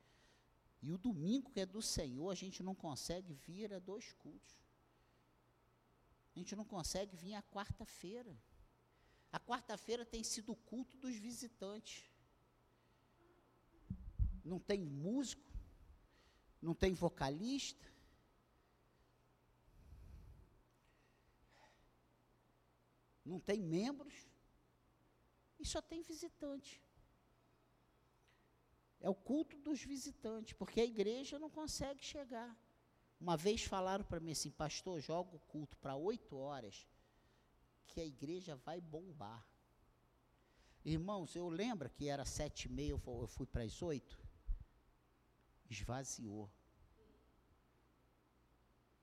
E 0.82 0.90
o 0.90 0.98
domingo 0.98 1.52
que 1.52 1.60
é 1.60 1.66
do 1.66 1.82
Senhor, 1.82 2.30
a 2.30 2.36
gente 2.36 2.64
não 2.64 2.74
consegue 2.74 3.34
vir 3.34 3.74
a 3.74 3.80
dois 3.80 4.14
cultos. 4.14 4.56
A 6.34 6.40
gente 6.40 6.56
não 6.56 6.64
consegue 6.64 7.18
vir 7.18 7.34
à 7.34 7.44
quarta-feira. 7.44 8.34
A 9.34 9.38
quarta-feira 9.38 10.06
tem 10.06 10.24
sido 10.24 10.54
o 10.54 10.56
culto 10.56 10.96
dos 10.96 11.14
visitantes. 11.18 12.10
Não 14.42 14.58
tem 14.58 14.80
músico, 14.86 15.52
não 16.62 16.74
tem 16.74 16.94
vocalista. 16.94 17.86
Não 23.26 23.42
tem 23.42 23.62
membros. 23.62 24.26
E 25.60 25.66
só 25.66 25.82
tem 25.82 26.02
visitante. 26.02 26.82
É 29.04 29.10
o 29.10 29.14
culto 29.14 29.58
dos 29.58 29.84
visitantes, 29.84 30.54
porque 30.54 30.80
a 30.80 30.86
igreja 30.86 31.38
não 31.38 31.50
consegue 31.50 32.02
chegar. 32.02 32.58
Uma 33.20 33.36
vez 33.36 33.64
falaram 33.64 34.06
para 34.06 34.22
mim 34.22 34.32
assim, 34.32 34.50
pastor, 34.50 35.02
joga 35.02 35.36
o 35.36 35.40
culto 35.40 35.78
para 35.78 35.94
oito 35.98 36.38
horas, 36.38 36.88
que 37.86 38.00
a 38.00 38.06
igreja 38.06 38.56
vai 38.56 38.80
bombar. 38.80 39.46
Irmãos, 40.86 41.36
eu 41.36 41.50
lembro 41.50 41.90
que 41.90 42.08
era 42.08 42.24
sete 42.24 42.70
e 42.70 42.72
meia, 42.72 42.92
eu 42.92 43.28
fui 43.28 43.46
para 43.46 43.64
as 43.64 43.82
oito. 43.82 44.18
Esvaziou. 45.70 46.50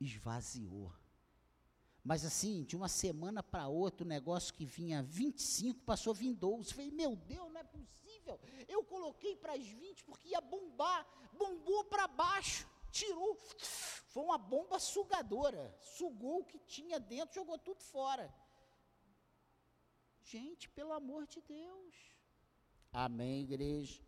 Esvaziou. 0.01 0.91
Mas 2.11 2.25
assim, 2.25 2.65
de 2.65 2.75
uma 2.75 2.89
semana 2.89 3.41
para 3.41 3.69
outra, 3.69 4.05
o 4.05 4.09
negócio 4.09 4.53
que 4.53 4.65
vinha 4.65 5.01
25 5.01 5.79
passou 5.85 6.11
a 6.11 6.15
vir 6.15 6.35
12. 6.35 6.75
Falei, 6.75 6.91
meu 6.91 7.15
Deus, 7.15 7.53
não 7.53 7.61
é 7.61 7.63
possível. 7.63 8.37
Eu 8.67 8.83
coloquei 8.83 9.37
para 9.37 9.53
as 9.53 9.65
20 9.65 10.03
porque 10.03 10.31
ia 10.31 10.41
bombar. 10.41 11.07
Bombou 11.39 11.85
para 11.85 12.09
baixo, 12.09 12.69
tirou. 12.91 13.39
Foi 14.09 14.25
uma 14.25 14.37
bomba 14.37 14.81
sugadora. 14.81 15.73
Sugou 15.79 16.41
o 16.41 16.45
que 16.45 16.59
tinha 16.59 16.99
dentro, 16.99 17.37
jogou 17.37 17.57
tudo 17.57 17.81
fora. 17.81 18.35
Gente, 20.21 20.69
pelo 20.69 20.93
amor 20.93 21.29
de 21.29 21.41
Deus. 21.43 21.95
Amém, 22.93 23.43
igreja. 23.43 24.03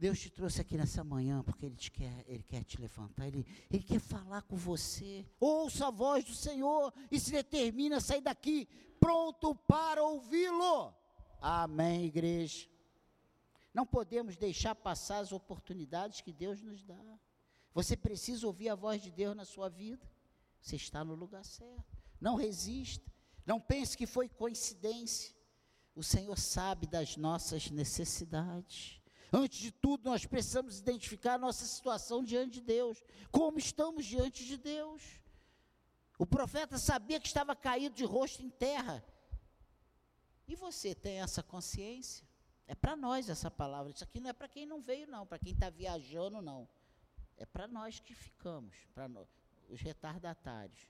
Deus 0.00 0.18
te 0.18 0.30
trouxe 0.30 0.62
aqui 0.62 0.78
nessa 0.78 1.04
manhã 1.04 1.42
porque 1.42 1.66
Ele, 1.66 1.76
te 1.76 1.90
quer, 1.90 2.24
Ele 2.26 2.42
quer 2.42 2.64
te 2.64 2.80
levantar, 2.80 3.26
Ele, 3.26 3.46
Ele 3.70 3.82
quer 3.82 4.00
falar 4.00 4.40
com 4.40 4.56
você. 4.56 5.26
Ouça 5.38 5.88
a 5.88 5.90
voz 5.90 6.24
do 6.24 6.32
Senhor 6.32 6.90
e 7.10 7.20
se 7.20 7.30
determina 7.30 7.98
a 7.98 8.00
sair 8.00 8.22
daqui 8.22 8.66
pronto 8.98 9.54
para 9.54 10.02
ouvi-lo. 10.02 10.94
Amém, 11.38 12.06
igreja. 12.06 12.66
Não 13.74 13.84
podemos 13.84 14.38
deixar 14.38 14.74
passar 14.74 15.18
as 15.18 15.32
oportunidades 15.32 16.22
que 16.22 16.32
Deus 16.32 16.62
nos 16.62 16.82
dá. 16.82 17.18
Você 17.74 17.94
precisa 17.94 18.46
ouvir 18.46 18.70
a 18.70 18.74
voz 18.74 19.02
de 19.02 19.10
Deus 19.10 19.36
na 19.36 19.44
sua 19.44 19.68
vida. 19.68 20.10
Você 20.62 20.76
está 20.76 21.04
no 21.04 21.14
lugar 21.14 21.44
certo. 21.44 21.84
Não 22.18 22.36
resista. 22.36 23.04
Não 23.44 23.60
pense 23.60 23.98
que 23.98 24.06
foi 24.06 24.30
coincidência. 24.30 25.34
O 25.94 26.02
Senhor 26.02 26.38
sabe 26.38 26.86
das 26.86 27.18
nossas 27.18 27.70
necessidades. 27.70 28.99
Antes 29.32 29.60
de 29.60 29.70
tudo, 29.70 30.08
nós 30.08 30.26
precisamos 30.26 30.78
identificar 30.78 31.34
a 31.34 31.38
nossa 31.38 31.64
situação 31.64 32.24
diante 32.24 32.54
de 32.54 32.62
Deus. 32.62 33.02
Como 33.30 33.58
estamos 33.58 34.04
diante 34.04 34.44
de 34.44 34.56
Deus? 34.56 35.02
O 36.18 36.26
profeta 36.26 36.78
sabia 36.78 37.20
que 37.20 37.28
estava 37.28 37.54
caído 37.54 37.94
de 37.94 38.04
rosto 38.04 38.42
em 38.42 38.50
terra. 38.50 39.04
E 40.48 40.56
você 40.56 40.94
tem 40.94 41.20
essa 41.20 41.42
consciência? 41.42 42.26
É 42.66 42.74
para 42.74 42.96
nós 42.96 43.28
essa 43.28 43.50
palavra. 43.50 43.92
Isso 43.92 44.02
aqui 44.02 44.20
não 44.20 44.30
é 44.30 44.32
para 44.32 44.48
quem 44.48 44.66
não 44.66 44.82
veio, 44.82 45.06
não. 45.06 45.24
Para 45.24 45.38
quem 45.38 45.52
está 45.52 45.70
viajando, 45.70 46.42
não. 46.42 46.68
É 47.36 47.46
para 47.46 47.68
nós 47.68 48.00
que 48.00 48.14
ficamos. 48.14 48.76
Para 48.92 49.08
os 49.68 49.80
retardatários. 49.80 50.88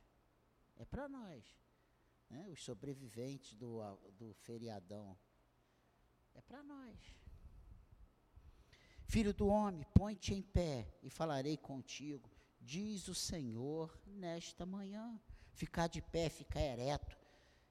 É 0.76 0.84
para 0.84 1.08
nós. 1.08 1.44
Né? 2.30 2.46
Os 2.48 2.62
sobreviventes 2.64 3.54
do, 3.54 3.80
do 4.18 4.32
feriadão. 4.32 5.16
É 6.34 6.40
para 6.40 6.62
nós. 6.62 7.19
Filho 9.10 9.34
do 9.34 9.48
homem, 9.48 9.84
põe-te 9.92 10.32
em 10.32 10.40
pé 10.40 10.86
e 11.02 11.10
falarei 11.10 11.56
contigo, 11.56 12.30
diz 12.60 13.08
o 13.08 13.14
Senhor 13.14 13.92
nesta 14.06 14.64
manhã. 14.64 15.20
Ficar 15.52 15.88
de 15.88 16.00
pé, 16.00 16.28
ficar 16.28 16.60
ereto, 16.60 17.18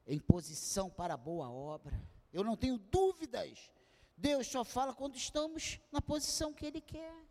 em 0.06 0.20
posição 0.20 0.90
para 0.90 1.14
a 1.14 1.18
boa 1.18 1.50
obra. 1.50 1.98
Eu 2.34 2.44
não 2.44 2.58
tenho 2.58 2.78
dúvidas. 2.78 3.72
Deus 4.18 4.48
só 4.48 4.66
fala 4.66 4.94
quando 4.94 5.16
estamos 5.16 5.80
na 5.94 6.02
posição 6.02 6.54
que 6.54 6.66
Ele 6.66 6.82
quer. 6.82 7.26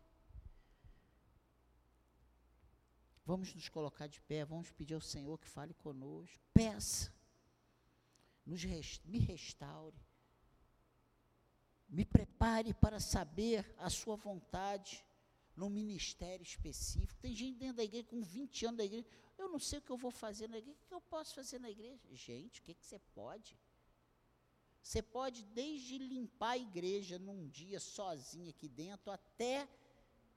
Vamos 3.27 3.55
nos 3.55 3.68
colocar 3.68 4.07
de 4.07 4.23
pé, 4.23 4.42
vamos 4.42 4.73
pedir 4.73 4.94
ao 4.94 5.03
Senhor 5.03 5.37
que 5.38 5.47
fale 5.47 5.75
conosco. 5.75 6.42
Peça, 6.55 7.12
nos 8.47 8.64
me 9.05 9.18
restaure, 9.18 10.01
me 11.88 12.05
prepare 12.05 12.74
para 12.74 13.01
saber 13.01 13.74
a 13.79 13.88
Sua 13.88 14.16
vontade 14.16 15.05
num 15.57 15.68
ministério 15.68 16.42
específico. 16.42 17.20
Tem 17.20 17.35
gente 17.35 17.59
dentro 17.59 17.77
da 17.77 17.85
igreja 17.85 18.07
com 18.07 18.22
20 18.22 18.66
anos 18.66 18.79
da 18.79 18.85
igreja. 18.85 19.07
Eu 19.37 19.48
não 19.48 19.59
sei 19.59 19.79
o 19.79 19.83
que 19.83 19.90
eu 19.90 19.96
vou 19.96 20.11
fazer 20.11 20.48
na 20.48 20.59
igreja. 20.59 20.79
O 20.81 20.88
que 20.88 20.94
eu 20.94 21.01
posso 21.01 21.35
fazer 21.35 21.59
na 21.59 21.70
igreja? 21.70 22.07
Gente, 22.12 22.61
o 22.61 22.64
que, 22.64 22.74
que 22.74 22.85
você 22.85 22.98
pode? 23.14 23.59
Você 24.83 25.03
pode 25.03 25.42
desde 25.44 25.98
limpar 25.98 26.51
a 26.51 26.59
igreja 26.59 27.18
num 27.18 27.48
dia 27.48 27.81
sozinho 27.81 28.51
aqui 28.51 28.68
dentro, 28.68 29.11
até 29.11 29.68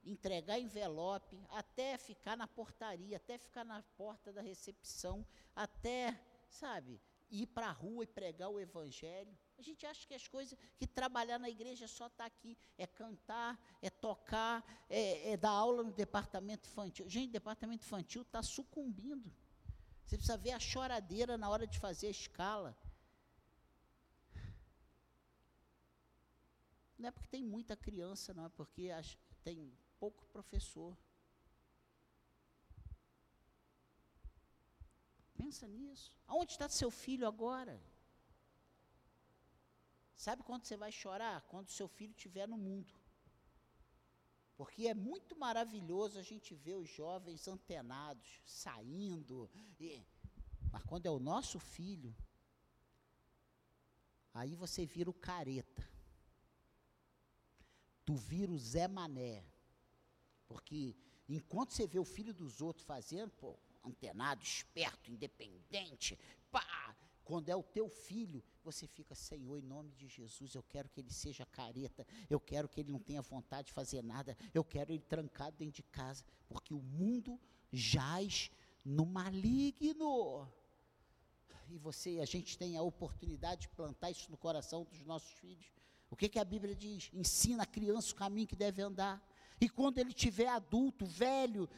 entregar 0.04 0.58
envelope, 0.58 1.40
até 1.50 1.96
ficar 1.96 2.36
na 2.36 2.48
portaria, 2.48 3.16
até 3.16 3.38
ficar 3.38 3.64
na 3.64 3.82
porta 3.96 4.32
da 4.32 4.42
recepção, 4.42 5.24
até, 5.54 6.20
sabe, 6.48 7.00
ir 7.30 7.46
para 7.46 7.68
a 7.68 7.72
rua 7.72 8.04
e 8.04 8.06
pregar 8.06 8.50
o 8.50 8.58
evangelho. 8.58 9.36
A 9.58 9.62
gente 9.62 9.86
acha 9.86 10.06
que 10.06 10.14
as 10.14 10.26
coisas, 10.26 10.58
que 10.76 10.86
trabalhar 10.86 11.38
na 11.38 11.48
igreja 11.48 11.84
é 11.84 11.88
só 11.88 12.06
estar 12.06 12.24
tá 12.24 12.26
aqui, 12.26 12.56
é 12.76 12.86
cantar, 12.86 13.58
é 13.80 13.90
tocar, 13.90 14.64
é, 14.88 15.32
é 15.32 15.36
dar 15.36 15.50
aula 15.50 15.82
no 15.82 15.92
departamento 15.92 16.68
infantil. 16.68 17.08
Gente, 17.08 17.30
o 17.30 17.32
departamento 17.32 17.84
infantil 17.84 18.22
está 18.22 18.42
sucumbindo. 18.42 19.32
Você 20.04 20.16
precisa 20.16 20.36
ver 20.36 20.52
a 20.52 20.58
choradeira 20.58 21.38
na 21.38 21.48
hora 21.48 21.66
de 21.66 21.78
fazer 21.78 22.08
a 22.08 22.10
escala. 22.10 22.76
Não 26.98 27.08
é 27.08 27.10
porque 27.10 27.28
tem 27.28 27.42
muita 27.42 27.76
criança, 27.76 28.32
não, 28.32 28.46
é 28.46 28.48
porque 28.48 28.90
as, 28.90 29.18
tem 29.42 29.72
pouco 29.98 30.24
professor. 30.26 30.96
Pensa 35.34 35.66
nisso. 35.66 36.16
Aonde 36.26 36.52
está 36.52 36.68
seu 36.68 36.90
filho 36.90 37.26
agora? 37.26 37.80
Sabe 40.24 40.44
quando 40.44 40.64
você 40.64 40.76
vai 40.76 40.92
chorar? 40.92 41.40
Quando 41.48 41.68
seu 41.68 41.88
filho 41.88 42.12
estiver 42.12 42.46
no 42.46 42.56
mundo. 42.56 42.94
Porque 44.56 44.86
é 44.86 44.94
muito 44.94 45.34
maravilhoso 45.34 46.16
a 46.16 46.22
gente 46.22 46.54
ver 46.54 46.76
os 46.76 46.88
jovens 46.88 47.48
antenados, 47.48 48.40
saindo. 48.46 49.50
E, 49.80 50.00
mas 50.70 50.84
quando 50.84 51.06
é 51.06 51.10
o 51.10 51.18
nosso 51.18 51.58
filho, 51.58 52.14
aí 54.32 54.54
você 54.54 54.86
vira 54.86 55.10
o 55.10 55.12
careta. 55.28 55.82
Tu 58.04 58.14
vira 58.14 58.52
o 58.52 58.58
Zé 58.58 58.86
Mané. 58.86 59.44
Porque 60.46 60.94
enquanto 61.28 61.72
você 61.72 61.84
vê 61.84 61.98
o 61.98 62.04
filho 62.04 62.32
dos 62.32 62.60
outros 62.60 62.86
fazendo, 62.86 63.32
pô, 63.32 63.58
antenado, 63.82 64.44
esperto, 64.44 65.10
independente, 65.10 66.16
pá, 66.52 66.96
quando 67.24 67.48
é 67.48 67.56
o 67.56 67.62
teu 67.62 67.88
filho, 67.88 68.42
você 68.64 68.86
fica, 68.86 69.14
Senhor, 69.14 69.58
em 69.58 69.62
nome 69.62 69.92
de 69.92 70.08
Jesus, 70.08 70.54
eu 70.54 70.62
quero 70.62 70.88
que 70.88 71.00
ele 71.00 71.12
seja 71.12 71.46
careta, 71.46 72.06
eu 72.28 72.40
quero 72.40 72.68
que 72.68 72.80
ele 72.80 72.90
não 72.90 72.98
tenha 72.98 73.22
vontade 73.22 73.68
de 73.68 73.72
fazer 73.72 74.02
nada, 74.02 74.36
eu 74.52 74.64
quero 74.64 74.92
ele 74.92 75.02
trancado 75.02 75.56
dentro 75.56 75.76
de 75.76 75.82
casa, 75.84 76.24
porque 76.48 76.74
o 76.74 76.82
mundo 76.82 77.40
jaz 77.72 78.50
no 78.84 79.06
maligno. 79.06 80.48
E 81.68 81.78
você, 81.78 82.20
a 82.20 82.26
gente 82.26 82.58
tem 82.58 82.76
a 82.76 82.82
oportunidade 82.82 83.62
de 83.62 83.68
plantar 83.68 84.10
isso 84.10 84.30
no 84.30 84.36
coração 84.36 84.84
dos 84.84 85.04
nossos 85.04 85.30
filhos. 85.32 85.72
O 86.10 86.16
que, 86.16 86.28
que 86.28 86.38
a 86.38 86.44
Bíblia 86.44 86.74
diz? 86.74 87.10
Ensina 87.14 87.62
a 87.62 87.66
criança 87.66 88.12
o 88.12 88.16
caminho 88.16 88.46
que 88.46 88.56
deve 88.56 88.82
andar. 88.82 89.22
E 89.58 89.68
quando 89.68 89.98
ele 89.98 90.12
tiver 90.12 90.48
adulto, 90.48 91.06
velho, 91.06 91.68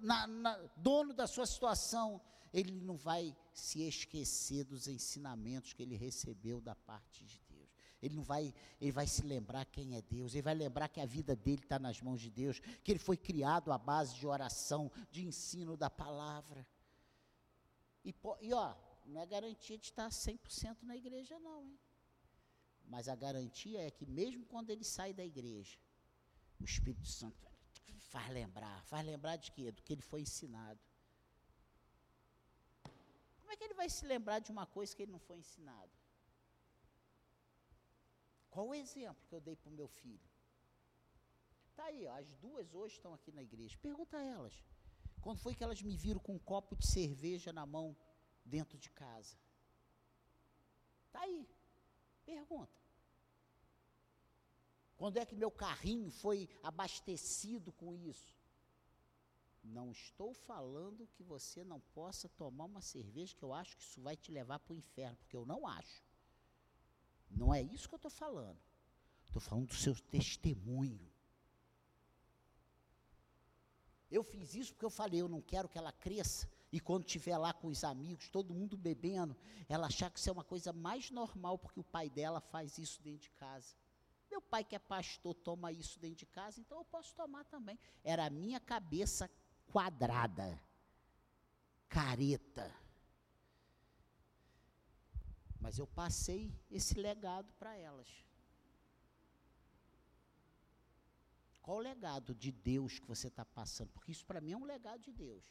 na, 0.00 0.26
na, 0.26 0.56
dono 0.76 1.12
da 1.12 1.26
sua 1.26 1.44
situação, 1.44 2.20
ele 2.52 2.80
não 2.80 2.96
vai 2.96 3.34
se 3.52 3.82
esquecer 3.82 4.64
dos 4.64 4.86
ensinamentos 4.86 5.72
que 5.72 5.82
ele 5.82 5.96
recebeu 5.96 6.60
da 6.60 6.74
parte 6.74 7.24
de 7.24 7.40
Deus. 7.48 7.70
Ele 8.02 8.14
não 8.14 8.22
vai, 8.22 8.52
ele 8.80 8.92
vai 8.92 9.06
se 9.06 9.22
lembrar 9.22 9.64
quem 9.64 9.96
é 9.96 10.02
Deus, 10.02 10.34
ele 10.34 10.42
vai 10.42 10.54
lembrar 10.54 10.88
que 10.88 11.00
a 11.00 11.06
vida 11.06 11.36
dele 11.36 11.62
está 11.62 11.78
nas 11.78 12.00
mãos 12.00 12.20
de 12.20 12.30
Deus, 12.30 12.60
que 12.82 12.90
ele 12.92 12.98
foi 12.98 13.16
criado 13.16 13.72
à 13.72 13.78
base 13.78 14.16
de 14.16 14.26
oração, 14.26 14.90
de 15.10 15.24
ensino 15.24 15.76
da 15.76 15.88
palavra. 15.88 16.66
E, 18.04 18.14
e 18.40 18.52
ó, 18.52 18.74
não 19.06 19.20
é 19.20 19.26
garantia 19.26 19.78
de 19.78 19.84
estar 19.84 20.08
100% 20.08 20.82
na 20.82 20.96
igreja, 20.96 21.38
não, 21.38 21.64
hein? 21.64 21.78
Mas 22.84 23.08
a 23.08 23.14
garantia 23.14 23.80
é 23.80 23.90
que 23.90 24.04
mesmo 24.04 24.44
quando 24.46 24.70
ele 24.70 24.84
sai 24.84 25.14
da 25.14 25.24
igreja, 25.24 25.78
o 26.60 26.64
Espírito 26.64 27.06
Santo 27.06 27.50
faz 28.10 28.28
lembrar. 28.30 28.84
Faz 28.84 29.06
lembrar 29.06 29.36
de 29.36 29.50
quê? 29.52 29.70
Do 29.70 29.82
que 29.82 29.92
ele 29.92 30.02
foi 30.02 30.20
ensinado. 30.20 30.80
Como 33.52 33.56
é 33.56 33.58
que 33.58 33.64
ele 33.64 33.74
vai 33.74 33.90
se 33.90 34.06
lembrar 34.06 34.38
de 34.38 34.50
uma 34.50 34.64
coisa 34.64 34.96
que 34.96 35.02
ele 35.02 35.12
não 35.12 35.18
foi 35.18 35.36
ensinado? 35.36 35.92
Qual 38.48 38.68
o 38.68 38.74
exemplo 38.74 39.26
que 39.28 39.34
eu 39.34 39.42
dei 39.42 39.54
para 39.54 39.68
o 39.68 39.74
meu 39.74 39.88
filho? 39.88 40.26
Está 41.68 41.84
aí, 41.84 42.06
ó, 42.06 42.16
as 42.16 42.32
duas 42.36 42.72
hoje 42.72 42.94
estão 42.94 43.12
aqui 43.12 43.30
na 43.30 43.42
igreja. 43.42 43.76
Pergunta 43.76 44.16
a 44.16 44.22
elas. 44.22 44.54
Quando 45.20 45.38
foi 45.38 45.54
que 45.54 45.62
elas 45.62 45.82
me 45.82 45.94
viram 45.98 46.18
com 46.18 46.36
um 46.36 46.38
copo 46.38 46.74
de 46.74 46.86
cerveja 46.86 47.52
na 47.52 47.66
mão 47.66 47.94
dentro 48.42 48.78
de 48.78 48.88
casa? 48.88 49.36
Está 51.08 51.20
aí. 51.20 51.46
Pergunta. 52.24 52.80
Quando 54.96 55.18
é 55.18 55.26
que 55.26 55.36
meu 55.36 55.50
carrinho 55.50 56.10
foi 56.10 56.48
abastecido 56.62 57.70
com 57.70 57.94
isso? 57.94 58.34
Não 59.62 59.92
estou 59.92 60.34
falando 60.34 61.06
que 61.06 61.22
você 61.22 61.62
não 61.62 61.80
possa 61.94 62.28
tomar 62.28 62.64
uma 62.64 62.80
cerveja, 62.80 63.34
que 63.36 63.42
eu 63.42 63.52
acho 63.52 63.76
que 63.76 63.82
isso 63.82 64.00
vai 64.00 64.16
te 64.16 64.32
levar 64.32 64.58
para 64.58 64.72
o 64.72 64.76
inferno, 64.76 65.16
porque 65.16 65.36
eu 65.36 65.46
não 65.46 65.66
acho. 65.66 66.02
Não 67.30 67.54
é 67.54 67.62
isso 67.62 67.88
que 67.88 67.94
eu 67.94 67.98
estou 67.98 68.10
falando. 68.10 68.58
Estou 69.26 69.40
falando 69.40 69.68
do 69.68 69.74
seu 69.74 69.94
testemunho. 69.94 71.10
Eu 74.10 74.22
fiz 74.22 74.54
isso 74.54 74.72
porque 74.72 74.84
eu 74.84 74.90
falei, 74.90 75.20
eu 75.20 75.28
não 75.28 75.40
quero 75.40 75.68
que 75.68 75.78
ela 75.78 75.92
cresça 75.92 76.46
e 76.72 76.80
quando 76.80 77.04
estiver 77.04 77.36
lá 77.36 77.52
com 77.52 77.68
os 77.68 77.84
amigos, 77.84 78.30
todo 78.30 78.54
mundo 78.54 78.78
bebendo, 78.78 79.36
ela 79.68 79.88
achar 79.88 80.10
que 80.10 80.18
isso 80.18 80.30
é 80.30 80.32
uma 80.32 80.42
coisa 80.42 80.72
mais 80.72 81.10
normal, 81.10 81.58
porque 81.58 81.78
o 81.78 81.84
pai 81.84 82.08
dela 82.08 82.40
faz 82.40 82.78
isso 82.78 83.02
dentro 83.02 83.24
de 83.24 83.30
casa. 83.32 83.74
Meu 84.30 84.40
pai, 84.40 84.64
que 84.64 84.74
é 84.74 84.78
pastor, 84.78 85.34
toma 85.34 85.70
isso 85.70 86.00
dentro 86.00 86.16
de 86.16 86.26
casa, 86.26 86.58
então 86.58 86.78
eu 86.78 86.84
posso 86.86 87.14
tomar 87.14 87.44
também. 87.44 87.78
Era 88.02 88.24
a 88.24 88.30
minha 88.30 88.58
cabeça 88.58 89.30
quadrada, 89.70 90.60
careta. 91.88 92.74
Mas 95.60 95.78
eu 95.78 95.86
passei 95.86 96.52
esse 96.70 96.94
legado 96.94 97.52
para 97.54 97.76
elas. 97.76 98.08
Qual 101.62 101.76
o 101.76 101.80
legado 101.80 102.34
de 102.34 102.50
Deus 102.50 102.98
que 102.98 103.06
você 103.06 103.28
está 103.28 103.44
passando? 103.44 103.90
Porque 103.90 104.10
isso 104.10 104.26
para 104.26 104.40
mim 104.40 104.52
é 104.52 104.56
um 104.56 104.64
legado 104.64 105.00
de 105.00 105.12
Deus. 105.12 105.44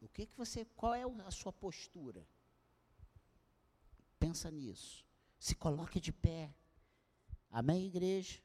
O 0.00 0.08
que 0.08 0.26
que 0.26 0.36
você, 0.36 0.64
qual 0.64 0.94
é 0.94 1.04
a 1.04 1.30
sua 1.30 1.52
postura? 1.52 2.26
Pensa 4.18 4.50
nisso. 4.50 5.06
Se 5.38 5.54
coloque 5.54 6.00
de 6.00 6.12
pé. 6.12 6.52
Amém, 7.50 7.86
igreja? 7.86 8.40